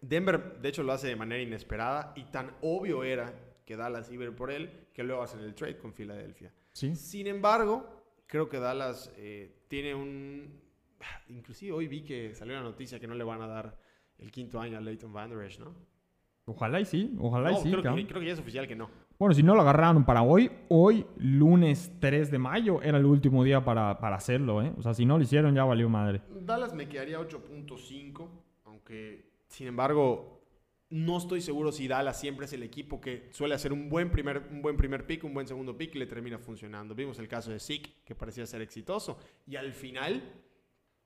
[0.00, 3.34] Denver, de hecho, lo hace de manera inesperada y tan obvio era
[3.66, 6.50] que Dallas iba a ir por él que luego hacen el trade con Filadelfia.
[6.78, 6.94] Sí.
[6.94, 7.84] Sin embargo,
[8.28, 10.60] creo que Dallas eh, tiene un...
[11.28, 13.76] Inclusive hoy vi que salió la noticia que no le van a dar
[14.18, 15.74] el quinto año a Leighton Van Der Esch, ¿no?
[16.44, 18.76] Ojalá y sí, ojalá No, y sí, creo, que, creo que ya es oficial que
[18.76, 18.88] no.
[19.18, 23.42] Bueno, si no lo agarraron para hoy, hoy, lunes 3 de mayo, era el último
[23.42, 24.72] día para, para hacerlo, ¿eh?
[24.78, 26.22] O sea, si no lo hicieron, ya valió madre.
[26.30, 28.28] Dallas me quedaría 8.5,
[28.66, 30.37] aunque sin embargo
[30.90, 34.48] no estoy seguro si Dallas siempre es el equipo que suele hacer un buen primer,
[34.50, 36.94] un buen primer pick, un buen segundo pick y le termina funcionando.
[36.94, 40.22] Vimos el caso de Zeke, que parecía ser exitoso, y al final,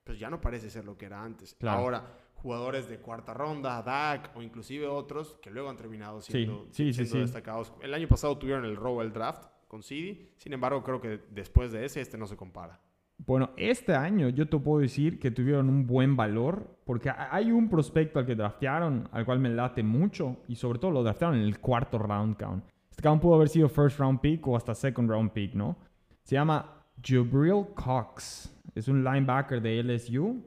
[0.04, 1.54] pues ya no parece ser lo que era antes.
[1.54, 1.80] Claro.
[1.80, 6.92] Ahora, jugadores de cuarta ronda, Dak o inclusive otros que luego han terminado siendo, sí,
[6.92, 7.20] sí, siendo sí.
[7.20, 7.72] destacados.
[7.80, 11.72] El año pasado tuvieron el robo del draft con CD, sin embargo creo que después
[11.72, 12.80] de ese este no se compara.
[13.18, 17.52] Bueno, este año yo te puedo decir que tuvieron un buen valor, porque ha- hay
[17.52, 21.36] un prospecto al que draftearon, al cual me late mucho, y sobre todo lo draftearon
[21.36, 22.64] en el cuarto round, count.
[22.90, 25.76] Este cabrón pudo haber sido first round pick o hasta second round pick, ¿no?
[26.24, 28.54] Se llama Jabril Cox.
[28.74, 30.42] Es un linebacker de LSU.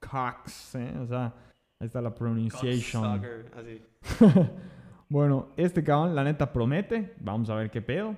[0.00, 0.94] Cox, ¿eh?
[1.00, 1.32] O sea,
[1.80, 3.22] ahí está la pronunciation.
[3.56, 3.82] Así.
[5.08, 7.14] Bueno, este cabrón, la neta, promete.
[7.20, 8.16] Vamos a ver qué pedo.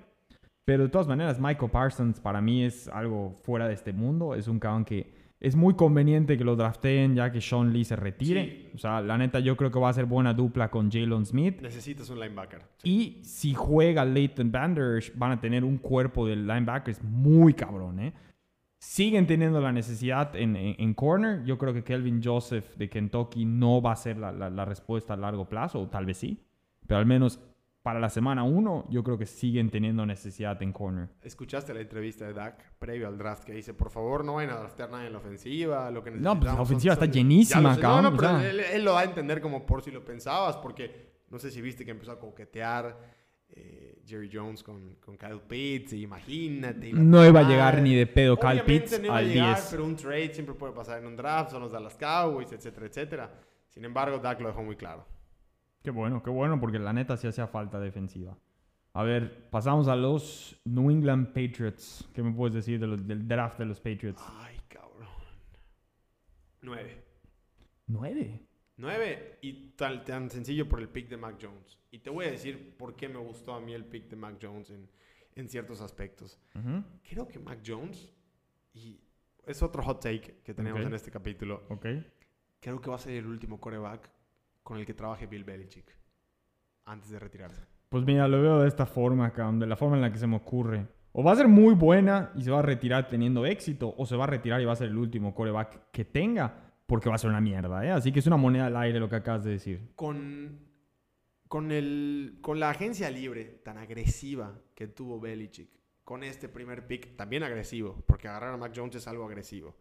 [0.66, 4.34] Pero de todas maneras, Michael Parsons para mí es algo fuera de este mundo.
[4.34, 7.94] Es un cabrón que es muy conveniente que lo drafteen ya que Sean Lee se
[7.94, 8.44] retire.
[8.44, 8.70] Sí.
[8.74, 11.60] O sea, la neta, yo creo que va a ser buena dupla con Jalen Smith.
[11.62, 12.62] Necesitas un linebacker.
[12.82, 18.00] Y si juega Leighton Vander Esch, van a tener un cuerpo de linebackers muy cabrón,
[18.00, 18.12] ¿eh?
[18.78, 21.44] Siguen teniendo la necesidad en, en- en corner.
[21.44, 25.14] Yo creo que Kelvin Joseph de Kentucky no va a ser la, la- la respuesta
[25.14, 26.42] a largo plazo, o tal vez sí.
[26.86, 27.40] Pero al menos
[27.86, 31.08] para la semana 1, yo creo que siguen teniendo necesidad en corner.
[31.22, 34.56] ¿Escuchaste la entrevista de Dak previo al draft que dice, por favor, no vayan a
[34.58, 35.88] draftear nada en la ofensiva?
[35.92, 38.58] Lo que No, pues la ofensiva son- está son- llenísima, cabrón, No, no, pero él,
[38.58, 41.84] él lo va a entender como por si lo pensabas, porque no sé si viste
[41.84, 42.98] que empezó a coquetear
[43.50, 46.92] eh, Jerry Jones con, con Kyle Pitts, y imagínate.
[46.92, 49.54] No iba a llegar ni de pedo Kyle Obviamente Pitts no iba a al llegar,
[49.54, 49.68] 10.
[49.70, 53.32] pero un trade siempre puede pasar en un draft, son los Dallas Cowboys, etcétera, etcétera.
[53.68, 55.06] Sin embargo, Dak lo dejó muy claro.
[55.86, 58.36] Qué bueno, qué bueno, porque la neta sí hacía falta defensiva.
[58.92, 62.08] A ver, pasamos a los New England Patriots.
[62.12, 64.20] ¿Qué me puedes decir de los- del draft de los Patriots?
[64.40, 65.06] Ay, cabrón.
[66.62, 67.04] Nueve.
[67.86, 68.40] Nueve.
[68.78, 71.78] Nueve y tal, tan sencillo por el pick de Mac Jones.
[71.92, 74.38] Y te voy a decir por qué me gustó a mí el pick de Mac
[74.42, 74.90] Jones en,
[75.36, 76.40] en ciertos aspectos.
[77.08, 78.12] Creo que Mac Jones,
[78.74, 78.98] y
[79.46, 80.86] es otro hot take que tenemos Ok.
[80.88, 81.86] en este capítulo, Ok.
[82.58, 84.10] creo que va a ser el último coreback
[84.66, 85.96] con el que trabaje Bill Belichick
[86.86, 87.62] antes de retirarse.
[87.88, 90.26] Pues mira, lo veo de esta forma, cabrón, de la forma en la que se
[90.26, 90.88] me ocurre.
[91.12, 94.16] O va a ser muy buena y se va a retirar teniendo éxito, o se
[94.16, 97.18] va a retirar y va a ser el último coreback que tenga, porque va a
[97.18, 97.92] ser una mierda, ¿eh?
[97.92, 99.92] Así que es una moneda al aire lo que acabas de decir.
[99.94, 100.58] Con,
[101.46, 105.70] con, el, con la agencia libre tan agresiva que tuvo Belichick,
[106.02, 109.76] con este primer pick también agresivo, porque agarrar a Mac Jones es algo agresivo.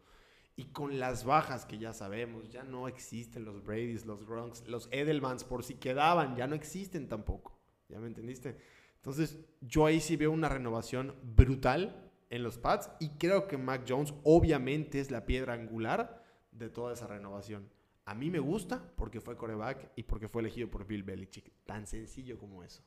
[0.57, 4.87] Y con las bajas que ya sabemos, ya no existen los Bradys, los Gronks, los
[4.91, 7.57] Edelmans, por si quedaban, ya no existen tampoco.
[7.89, 8.57] ¿Ya me entendiste?
[8.95, 13.85] Entonces, yo ahí sí veo una renovación brutal en los Pats y creo que Mac
[13.87, 17.69] Jones obviamente es la piedra angular de toda esa renovación.
[18.05, 21.51] A mí me gusta porque fue coreback y porque fue elegido por Bill Belichick.
[21.65, 22.83] Tan sencillo como eso.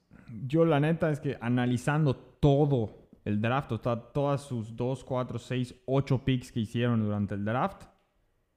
[0.46, 5.38] Yo la neta es que analizando todo el draft, o sea, todas sus 2, 4,
[5.38, 7.84] 6, 8 picks que hicieron durante el draft,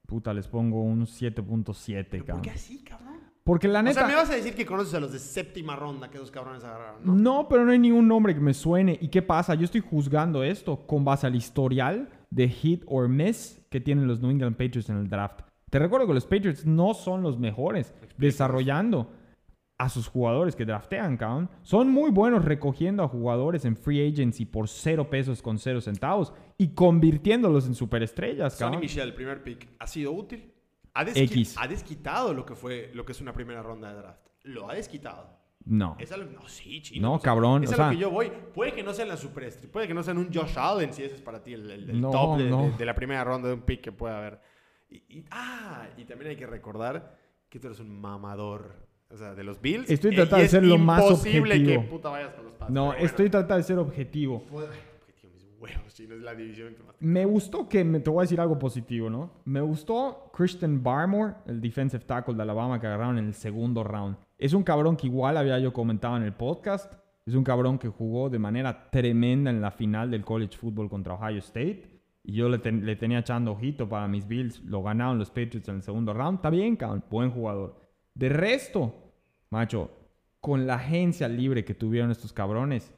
[0.07, 2.41] puta, les pongo un 7.7, ¿Pero ¿Por cabrón.
[2.41, 3.11] qué así, cabrón?
[3.43, 3.99] Porque la O neta...
[4.01, 6.63] sea, me vas a decir que conoces a los de séptima ronda que esos cabrones
[6.63, 7.15] agarraron, ¿no?
[7.15, 8.97] No, pero no hay ningún nombre que me suene.
[9.01, 9.55] ¿Y qué pasa?
[9.55, 14.22] Yo estoy juzgando esto con base al historial de hit or miss que tienen los
[14.22, 15.41] New England Patriots en el draft.
[15.69, 19.11] Te recuerdo que los Patriots no son los mejores desarrollando
[19.84, 21.49] a sus jugadores que draftean, cabrón.
[21.63, 26.34] Son muy buenos recogiendo a jugadores en free agency por cero pesos con cero centavos
[26.57, 28.82] y convirtiéndolos en superestrellas, Sonny cabrón.
[28.82, 30.53] Michel, el primer pick, ¿ha sido útil?
[30.93, 34.19] Ha, desqui- ha desquitado lo que, fue, lo que es una primera ronda de draft.
[34.43, 35.39] Lo ha desquitado.
[35.65, 35.95] No.
[35.99, 37.07] Es algo, no, sí, chino.
[37.07, 38.32] No, o sea, cabrón, Es o a lo que yo voy.
[38.53, 39.71] Puede que no sean la superestrella.
[39.71, 42.01] Puede que no sean un Josh Allen, si ese es para ti el, el- el
[42.01, 42.63] No, top de, no.
[42.63, 44.41] de- de la primera ronda de un pick que pueda haber.
[44.89, 47.15] Y, y- ah, y también hay que recordar
[47.49, 48.90] que tú eres un mamador.
[49.14, 49.89] O sea, de los Bills.
[49.89, 51.82] Estoy eh, tratando de ser lo más imposible objetivo.
[51.84, 52.72] que puta vayas con los Pats.
[52.72, 53.01] No, bueno.
[53.03, 54.36] estoy tratando de ser objetivo.
[54.51, 56.16] Objetivo, mis huevos, chino.
[56.16, 59.09] Es la división que más Me gustó que, me, te voy a decir algo positivo,
[59.09, 59.32] ¿no?
[59.45, 64.16] Me gustó Christian Barmore, el defensive tackle de Alabama que agarraron en el segundo round.
[64.38, 66.93] Es un cabrón que igual había yo comentado en el podcast.
[67.26, 71.14] Es un cabrón que jugó de manera tremenda en la final del college football contra
[71.14, 71.84] Ohio State.
[72.24, 74.64] Y yo le, ten- le tenía echando ojito para mis Bills.
[74.64, 76.38] Lo ganaron los Patriots en el segundo round.
[76.38, 77.03] Está bien, cabrón.
[77.09, 77.76] Buen jugador.
[78.16, 79.01] De resto,
[79.52, 79.91] macho,
[80.39, 82.91] con la agencia libre que tuvieron estos cabrones,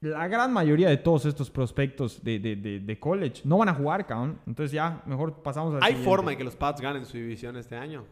[0.00, 3.74] la gran mayoría de todos estos prospectos de, de, de, de college no van a
[3.74, 4.38] jugar, cabrón.
[4.46, 6.04] Entonces ya, mejor pasamos al ¿Hay siguiente.
[6.08, 8.04] forma de que los Pats ganen su división este año?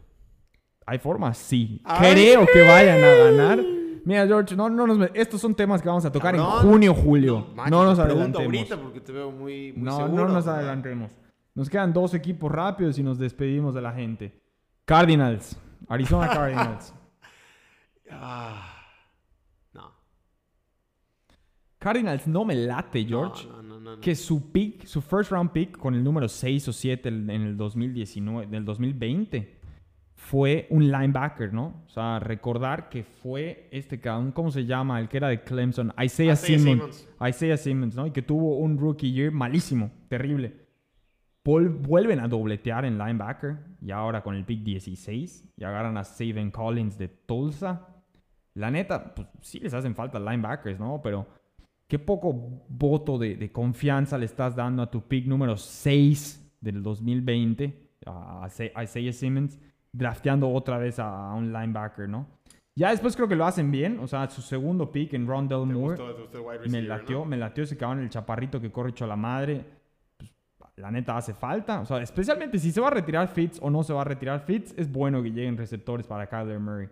[0.85, 1.33] ¿Hay forma?
[1.33, 1.81] Sí.
[1.85, 2.11] Ay.
[2.13, 3.59] Creo que vayan a ganar.
[4.05, 6.61] Mira, George, no, no nos estos son temas que vamos a tocar en Cabrón.
[6.71, 7.47] junio, julio.
[7.49, 8.45] No, macho, nos adelantemos.
[8.45, 10.27] ahorita porque te veo muy, muy No, seguro.
[10.27, 11.11] no nos adelantemos.
[11.55, 14.39] Nos quedan dos equipos rápidos y nos despedimos de la gente.
[14.85, 15.57] Cardinals.
[15.87, 16.93] Arizona Cardinals.
[18.11, 18.85] Ah,
[19.73, 19.91] no.
[21.77, 23.47] Cardinals no me late, George.
[23.47, 24.01] No, no, no, no.
[24.01, 27.57] que su pick, su first round pick con el número 6 o 7 en el
[27.57, 29.59] 2019, en el 2020,
[30.19, 31.83] fue un linebacker, ¿no?
[31.87, 34.99] O sea, recordar que fue este cabrón, ¿cómo se llama?
[34.99, 36.95] El que era de Clemson, Isaiah, Isaiah Simmons.
[36.95, 37.09] Simmons.
[37.29, 38.05] Isaiah Simmons, ¿no?
[38.05, 40.67] Y que tuvo un rookie year malísimo, terrible.
[41.43, 46.51] Vuelven a dobletear en linebacker y ahora con el pick 16 y agarran a Saban
[46.51, 47.87] Collins de Tulsa.
[48.59, 50.99] La neta, pues sí les hacen falta linebackers, ¿no?
[51.01, 51.25] Pero
[51.87, 52.33] qué poco
[52.67, 58.43] voto de, de confianza le estás dando a tu pick número 6 del 2020, a
[58.47, 59.59] Isa- a Isaiah Simmons,
[59.91, 62.27] drafteando otra vez a, a un linebacker, ¿no?
[62.75, 65.73] Ya después creo que lo hacen bien, o sea, su segundo pick en Rondell ¿Te
[65.73, 65.97] Moore.
[65.97, 67.25] gustó- gustó Me latió, no?
[67.25, 69.65] me latió ese cabrón, el chaparrito que corre hecho a la madre.
[70.17, 70.31] Pues,
[70.77, 71.81] la neta hace falta.
[71.81, 74.41] O sea, especialmente si se va a retirar Fitz o no se va a retirar
[74.41, 76.87] Fitz, es bueno que lleguen receptores para Kyler Murray.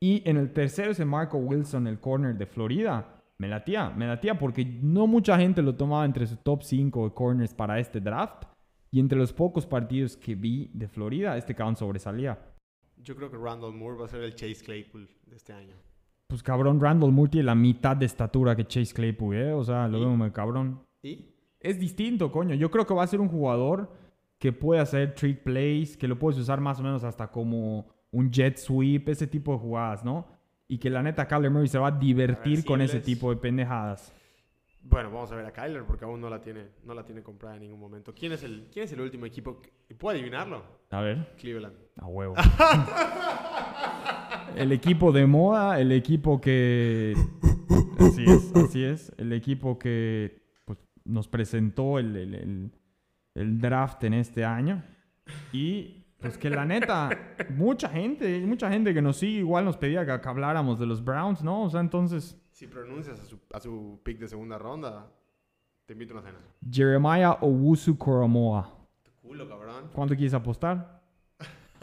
[0.00, 3.22] Y en el tercero ese Marco Wilson, el corner de Florida.
[3.38, 7.14] Me latía, me latía porque no mucha gente lo tomaba entre su top 5 de
[7.14, 8.44] corners para este draft.
[8.90, 12.38] Y entre los pocos partidos que vi de Florida, este cabrón sobresalía.
[13.02, 15.74] Yo creo que Randall Moore va a ser el Chase Claypool de este año.
[16.28, 19.52] Pues cabrón, Randall Moore tiene la mitad de estatura que Chase Claypool, ¿eh?
[19.52, 20.80] O sea, lo veo muy cabrón.
[21.02, 21.34] ¿Y?
[21.60, 22.54] Es distinto, coño.
[22.54, 23.90] Yo creo que va a ser un jugador
[24.38, 28.30] que puede hacer trick plays, que lo puedes usar más o menos hasta como un
[28.30, 30.26] jet sweep, ese tipo de jugadas, ¿no?
[30.68, 34.12] Y que la neta Kyler Murray se va a divertir con ese tipo de pendejadas.
[34.86, 37.54] Bueno, vamos a ver a Kyler porque aún no la tiene, no la tiene comprada
[37.56, 38.14] en ningún momento.
[38.14, 39.60] ¿Quién es el, quién es el último equipo?
[39.60, 40.62] que- ¿Puedo adivinarlo?
[40.90, 41.74] A ver, Cleveland.
[41.96, 42.34] a huevo.
[44.56, 47.14] el equipo de moda, el equipo que...
[47.98, 49.12] Así es, así es.
[49.16, 52.72] El equipo que pues, nos presentó el, el- el-
[53.34, 54.82] el draft en este año.
[55.52, 57.10] Y pues que la neta,
[57.50, 61.04] mucha gente, mucha gente que nos sigue igual nos pedía que, que habláramos de los
[61.04, 61.64] Browns, ¿no?
[61.64, 65.06] O sea, entonces, Si pronuncias a su, a su pick de segunda ronda,
[65.86, 66.38] te invito a una cena.
[66.70, 68.74] Jeremiah Owusu Koromoa.
[69.02, 69.90] Tu culo, cabrón.
[69.92, 71.02] ¿Cuánto quieres apostar?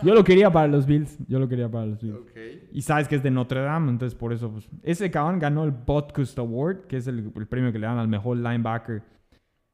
[0.03, 1.19] Yo lo quería para los Bills.
[1.27, 2.17] Yo lo quería para los Bills.
[2.17, 2.31] Ok.
[2.71, 5.71] Y sabes que es de Notre Dame, entonces por eso, pues, ese cabrón ganó el
[5.71, 9.03] Butkus Award, que es el, el premio que le dan al mejor linebacker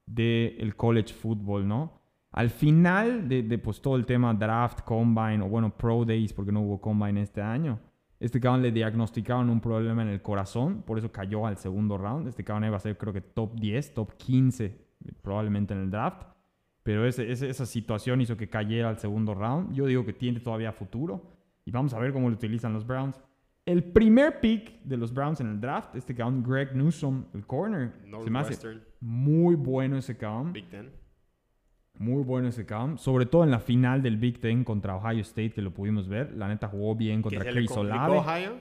[0.06, 1.94] del college football, ¿no?
[2.38, 6.52] Al final de, de, pues, todo el tema draft, combine, o bueno, pro days, porque
[6.52, 7.80] no hubo combine este año,
[8.20, 12.28] este cabrón le diagnosticaron un problema en el corazón, por eso cayó al segundo round.
[12.28, 14.76] Este cabrón iba a ser creo que top 10, top 15,
[15.22, 16.24] probablemente en el draft.
[16.84, 19.74] Pero ese, ese- esa situación hizo que cayera al segundo round.
[19.74, 21.22] Yo digo que tiene todavía futuro.
[21.66, 23.20] Y vamos a ver cómo lo utilizan los Browns.
[23.66, 27.92] El primer pick de los Browns en el draft, este cabrón Greg Newsom, el corner.
[28.24, 28.54] Se me hace
[29.02, 30.54] muy bueno ese cabrón.
[30.54, 30.90] Big Ten.
[32.00, 32.98] Muy bueno ese cabrón.
[32.98, 36.34] Sobre todo en la final del Big Ten contra Ohio State, que lo pudimos ver.
[36.36, 38.18] La neta jugó bien contra se le Chris complicó Olave.
[38.18, 38.52] Ohio.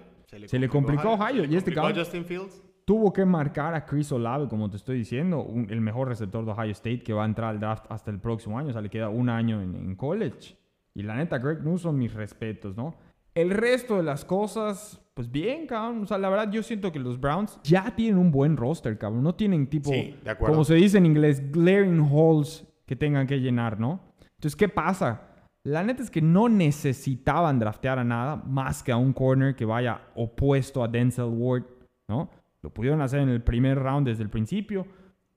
[0.46, 2.62] Se le complicó Ohio, se le y este complicó Justin Fields.
[2.84, 6.52] Tuvo que marcar a Chris Olave, como te estoy diciendo, un- el mejor receptor de
[6.52, 8.68] Ohio State que va a entrar al draft hasta el próximo año.
[8.68, 10.56] O sea, le queda un año en, en college.
[10.94, 12.94] Y la neta, Greg Newsom, mis respetos, ¿no?
[13.34, 16.02] El resto de las cosas, pues bien, cabrón.
[16.02, 19.22] O sea, la verdad, yo siento que los Browns ya tienen un buen roster, cabrón.
[19.22, 20.54] No tienen tipo, Sí, de acuerdo.
[20.54, 24.00] como se dice en inglés, glaring holes que tengan que llenar, ¿no?
[24.36, 25.22] Entonces, ¿qué pasa?
[25.64, 29.64] La neta es que no necesitaban draftear a nada más que a un corner que
[29.64, 31.64] vaya opuesto a Denzel Ward,
[32.08, 32.30] ¿no?
[32.62, 34.86] Lo pudieron hacer en el primer round desde el principio.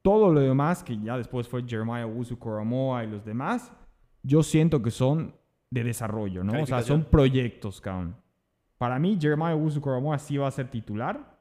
[0.01, 3.71] Todo lo demás, que ya después fue Jeremiah Usu Koromoa y los demás,
[4.21, 5.33] yo siento que son
[5.71, 6.61] de desarrollo, ¿no?
[6.61, 8.15] O sea, son proyectos, cabrón.
[8.77, 11.37] Para mí, Jeremiah Usu Koromoa sí va a ser titular,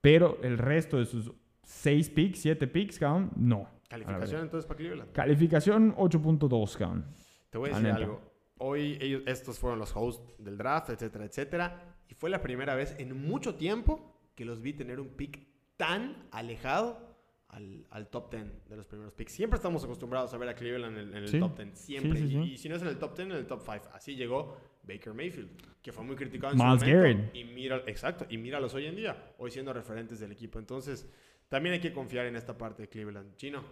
[0.00, 3.68] pero el resto de sus seis picks, siete picks, cabrón, no.
[3.90, 5.12] Calificación entonces para Cleveland.
[5.12, 7.06] Calificación 8.2, cabrón.
[7.50, 8.20] Te voy a decir algo.
[8.58, 11.96] Hoy ellos, estos fueron los hosts del draft, etcétera, etcétera.
[12.08, 16.28] Y fue la primera vez en mucho tiempo que los vi tener un pick tan
[16.30, 17.08] alejado
[17.48, 19.32] al, al top 10 de los primeros picks.
[19.32, 21.40] Siempre estamos acostumbrados a ver a Cleveland en, en el Sí.
[21.40, 21.76] top 10.
[21.78, 22.20] Siempre.
[22.20, 22.52] Sí, sí, Y-.
[22.52, 23.88] Y, si no es en el top 10, en el top 5.
[23.92, 25.50] Así llegó Baker Mayfield,
[25.82, 27.02] que fue muy criticado en Miles su momento.
[27.18, 27.34] Garrett.
[27.34, 28.24] Y mira, exacto.
[28.28, 30.58] Y míralos hoy en día, hoy siendo referentes del equipo.
[30.60, 31.08] Entonces,
[31.50, 33.36] también hay que confiar en esta parte de Cleveland.
[33.36, 33.62] Chino,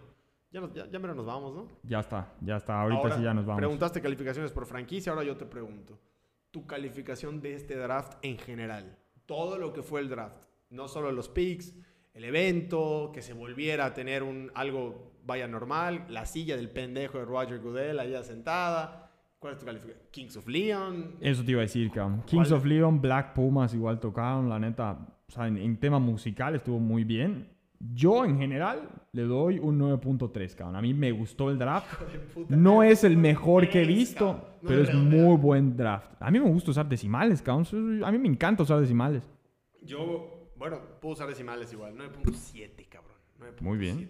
[0.51, 1.67] ya, nos- ya, ya mero nos vamos, ¿no?
[1.81, 2.79] Ya está, ya está.
[2.81, 3.57] Ahorita Ahora, sí ya nos vamos.
[3.59, 5.97] Preguntaste calificaciones por franquicia, ahora yo te pregunto.
[6.51, 8.97] Tu calificación de este draft en general.
[9.25, 10.43] Todo lo que fue el draft.
[10.69, 11.73] No solo los picks,
[12.13, 17.17] el evento, que se volviera a tener un, algo vaya normal, la silla del pendejo
[17.19, 19.11] de Roger Goodell allá sentada.
[19.37, 20.05] ¿Cuál es tu calificación?
[20.11, 21.15] Kings of Leon.
[21.21, 22.23] Eso te iba a decir, cabrón.
[22.25, 22.59] Kings ¿Cuál?
[22.59, 24.97] of Leon, Black Pumas igual tocaron, la neta.
[25.27, 27.47] O sea, en, en tema musical estuvo muy bien.
[27.79, 30.75] Yo, en general, le doy un 9.3, cabrón.
[30.75, 31.87] A mí me gustó el draft.
[32.49, 36.11] No es el mejor que he visto, pero es muy buen draft.
[36.19, 38.03] A mí me gusta usar decimales, cabrón.
[38.03, 39.23] A mí me encanta usar decimales.
[39.81, 41.95] Yo, bueno, puedo usar decimales igual.
[41.95, 43.15] 9.7, cabrón.
[43.39, 43.61] 9.7.
[43.61, 44.09] Muy bien.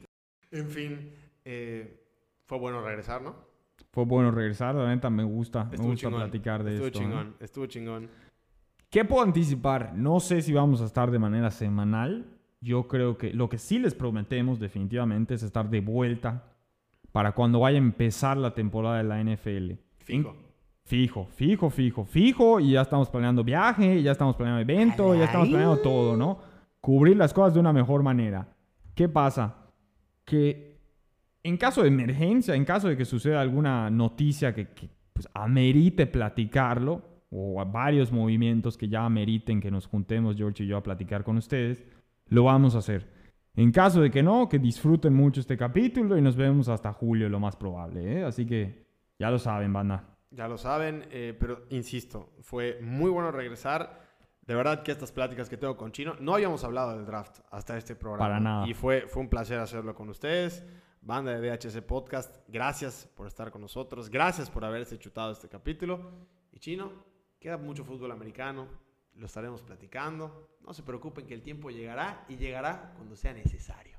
[0.51, 1.11] En fin,
[1.45, 2.03] eh,
[2.45, 3.35] fue bueno regresar, ¿no?
[3.91, 5.65] Fue bueno regresar, la neta me gusta.
[5.65, 6.21] me Estuvo gusta chingón.
[6.21, 7.01] platicar de estuvo esto.
[7.01, 7.05] ¿no?
[7.07, 8.09] chingón, estuvo chingón.
[8.89, 9.93] ¿Qué puedo anticipar?
[9.95, 12.25] No sé si vamos a estar de manera semanal.
[12.61, 16.43] Yo creo que lo que sí les prometemos definitivamente es estar de vuelta
[17.11, 19.73] para cuando vaya a empezar la temporada de la NFL.
[19.97, 20.35] Fijo.
[20.83, 22.59] Fijo, fijo, fijo, fijo.
[22.59, 26.39] Y ya estamos planeando viaje, ya estamos planeando evento, ya estamos planeando todo, ¿no?
[26.81, 28.47] Cubrir las cosas de una mejor manera.
[28.95, 29.55] ¿Qué pasa?
[30.25, 30.79] Que
[31.43, 36.07] en caso de emergencia, en caso de que suceda alguna noticia que, que, pues, amerite
[36.07, 40.83] platicarlo, o a varios movimientos que ya ameriten que nos juntemos George y yo a
[40.83, 41.83] platicar con ustedes,
[42.29, 43.07] lo vamos a hacer.
[43.55, 47.27] En caso de que no, que disfruten mucho este capítulo y nos vemos hasta julio,
[47.27, 48.19] lo más probable.
[48.19, 48.23] ¿eh?
[48.23, 48.85] Así que
[49.17, 50.17] ya lo saben, banda.
[50.31, 54.07] Ya lo saben, eh, pero insisto, fue muy bueno regresar.
[54.43, 57.77] De verdad que estas pláticas que tengo con Chino, no habíamos hablado del draft hasta
[57.77, 58.25] este programa.
[58.25, 58.67] Para nada.
[58.67, 60.65] Y fue, fue un placer hacerlo con ustedes.
[61.01, 64.09] Banda de DHC Podcast, gracias por estar con nosotros.
[64.09, 66.11] Gracias por haberse chutado este capítulo.
[66.51, 66.91] Y Chino,
[67.39, 68.67] queda mucho fútbol americano.
[69.19, 70.49] Lo estaremos platicando.
[70.61, 73.97] No se preocupen que el tiempo llegará y llegará cuando sea necesario.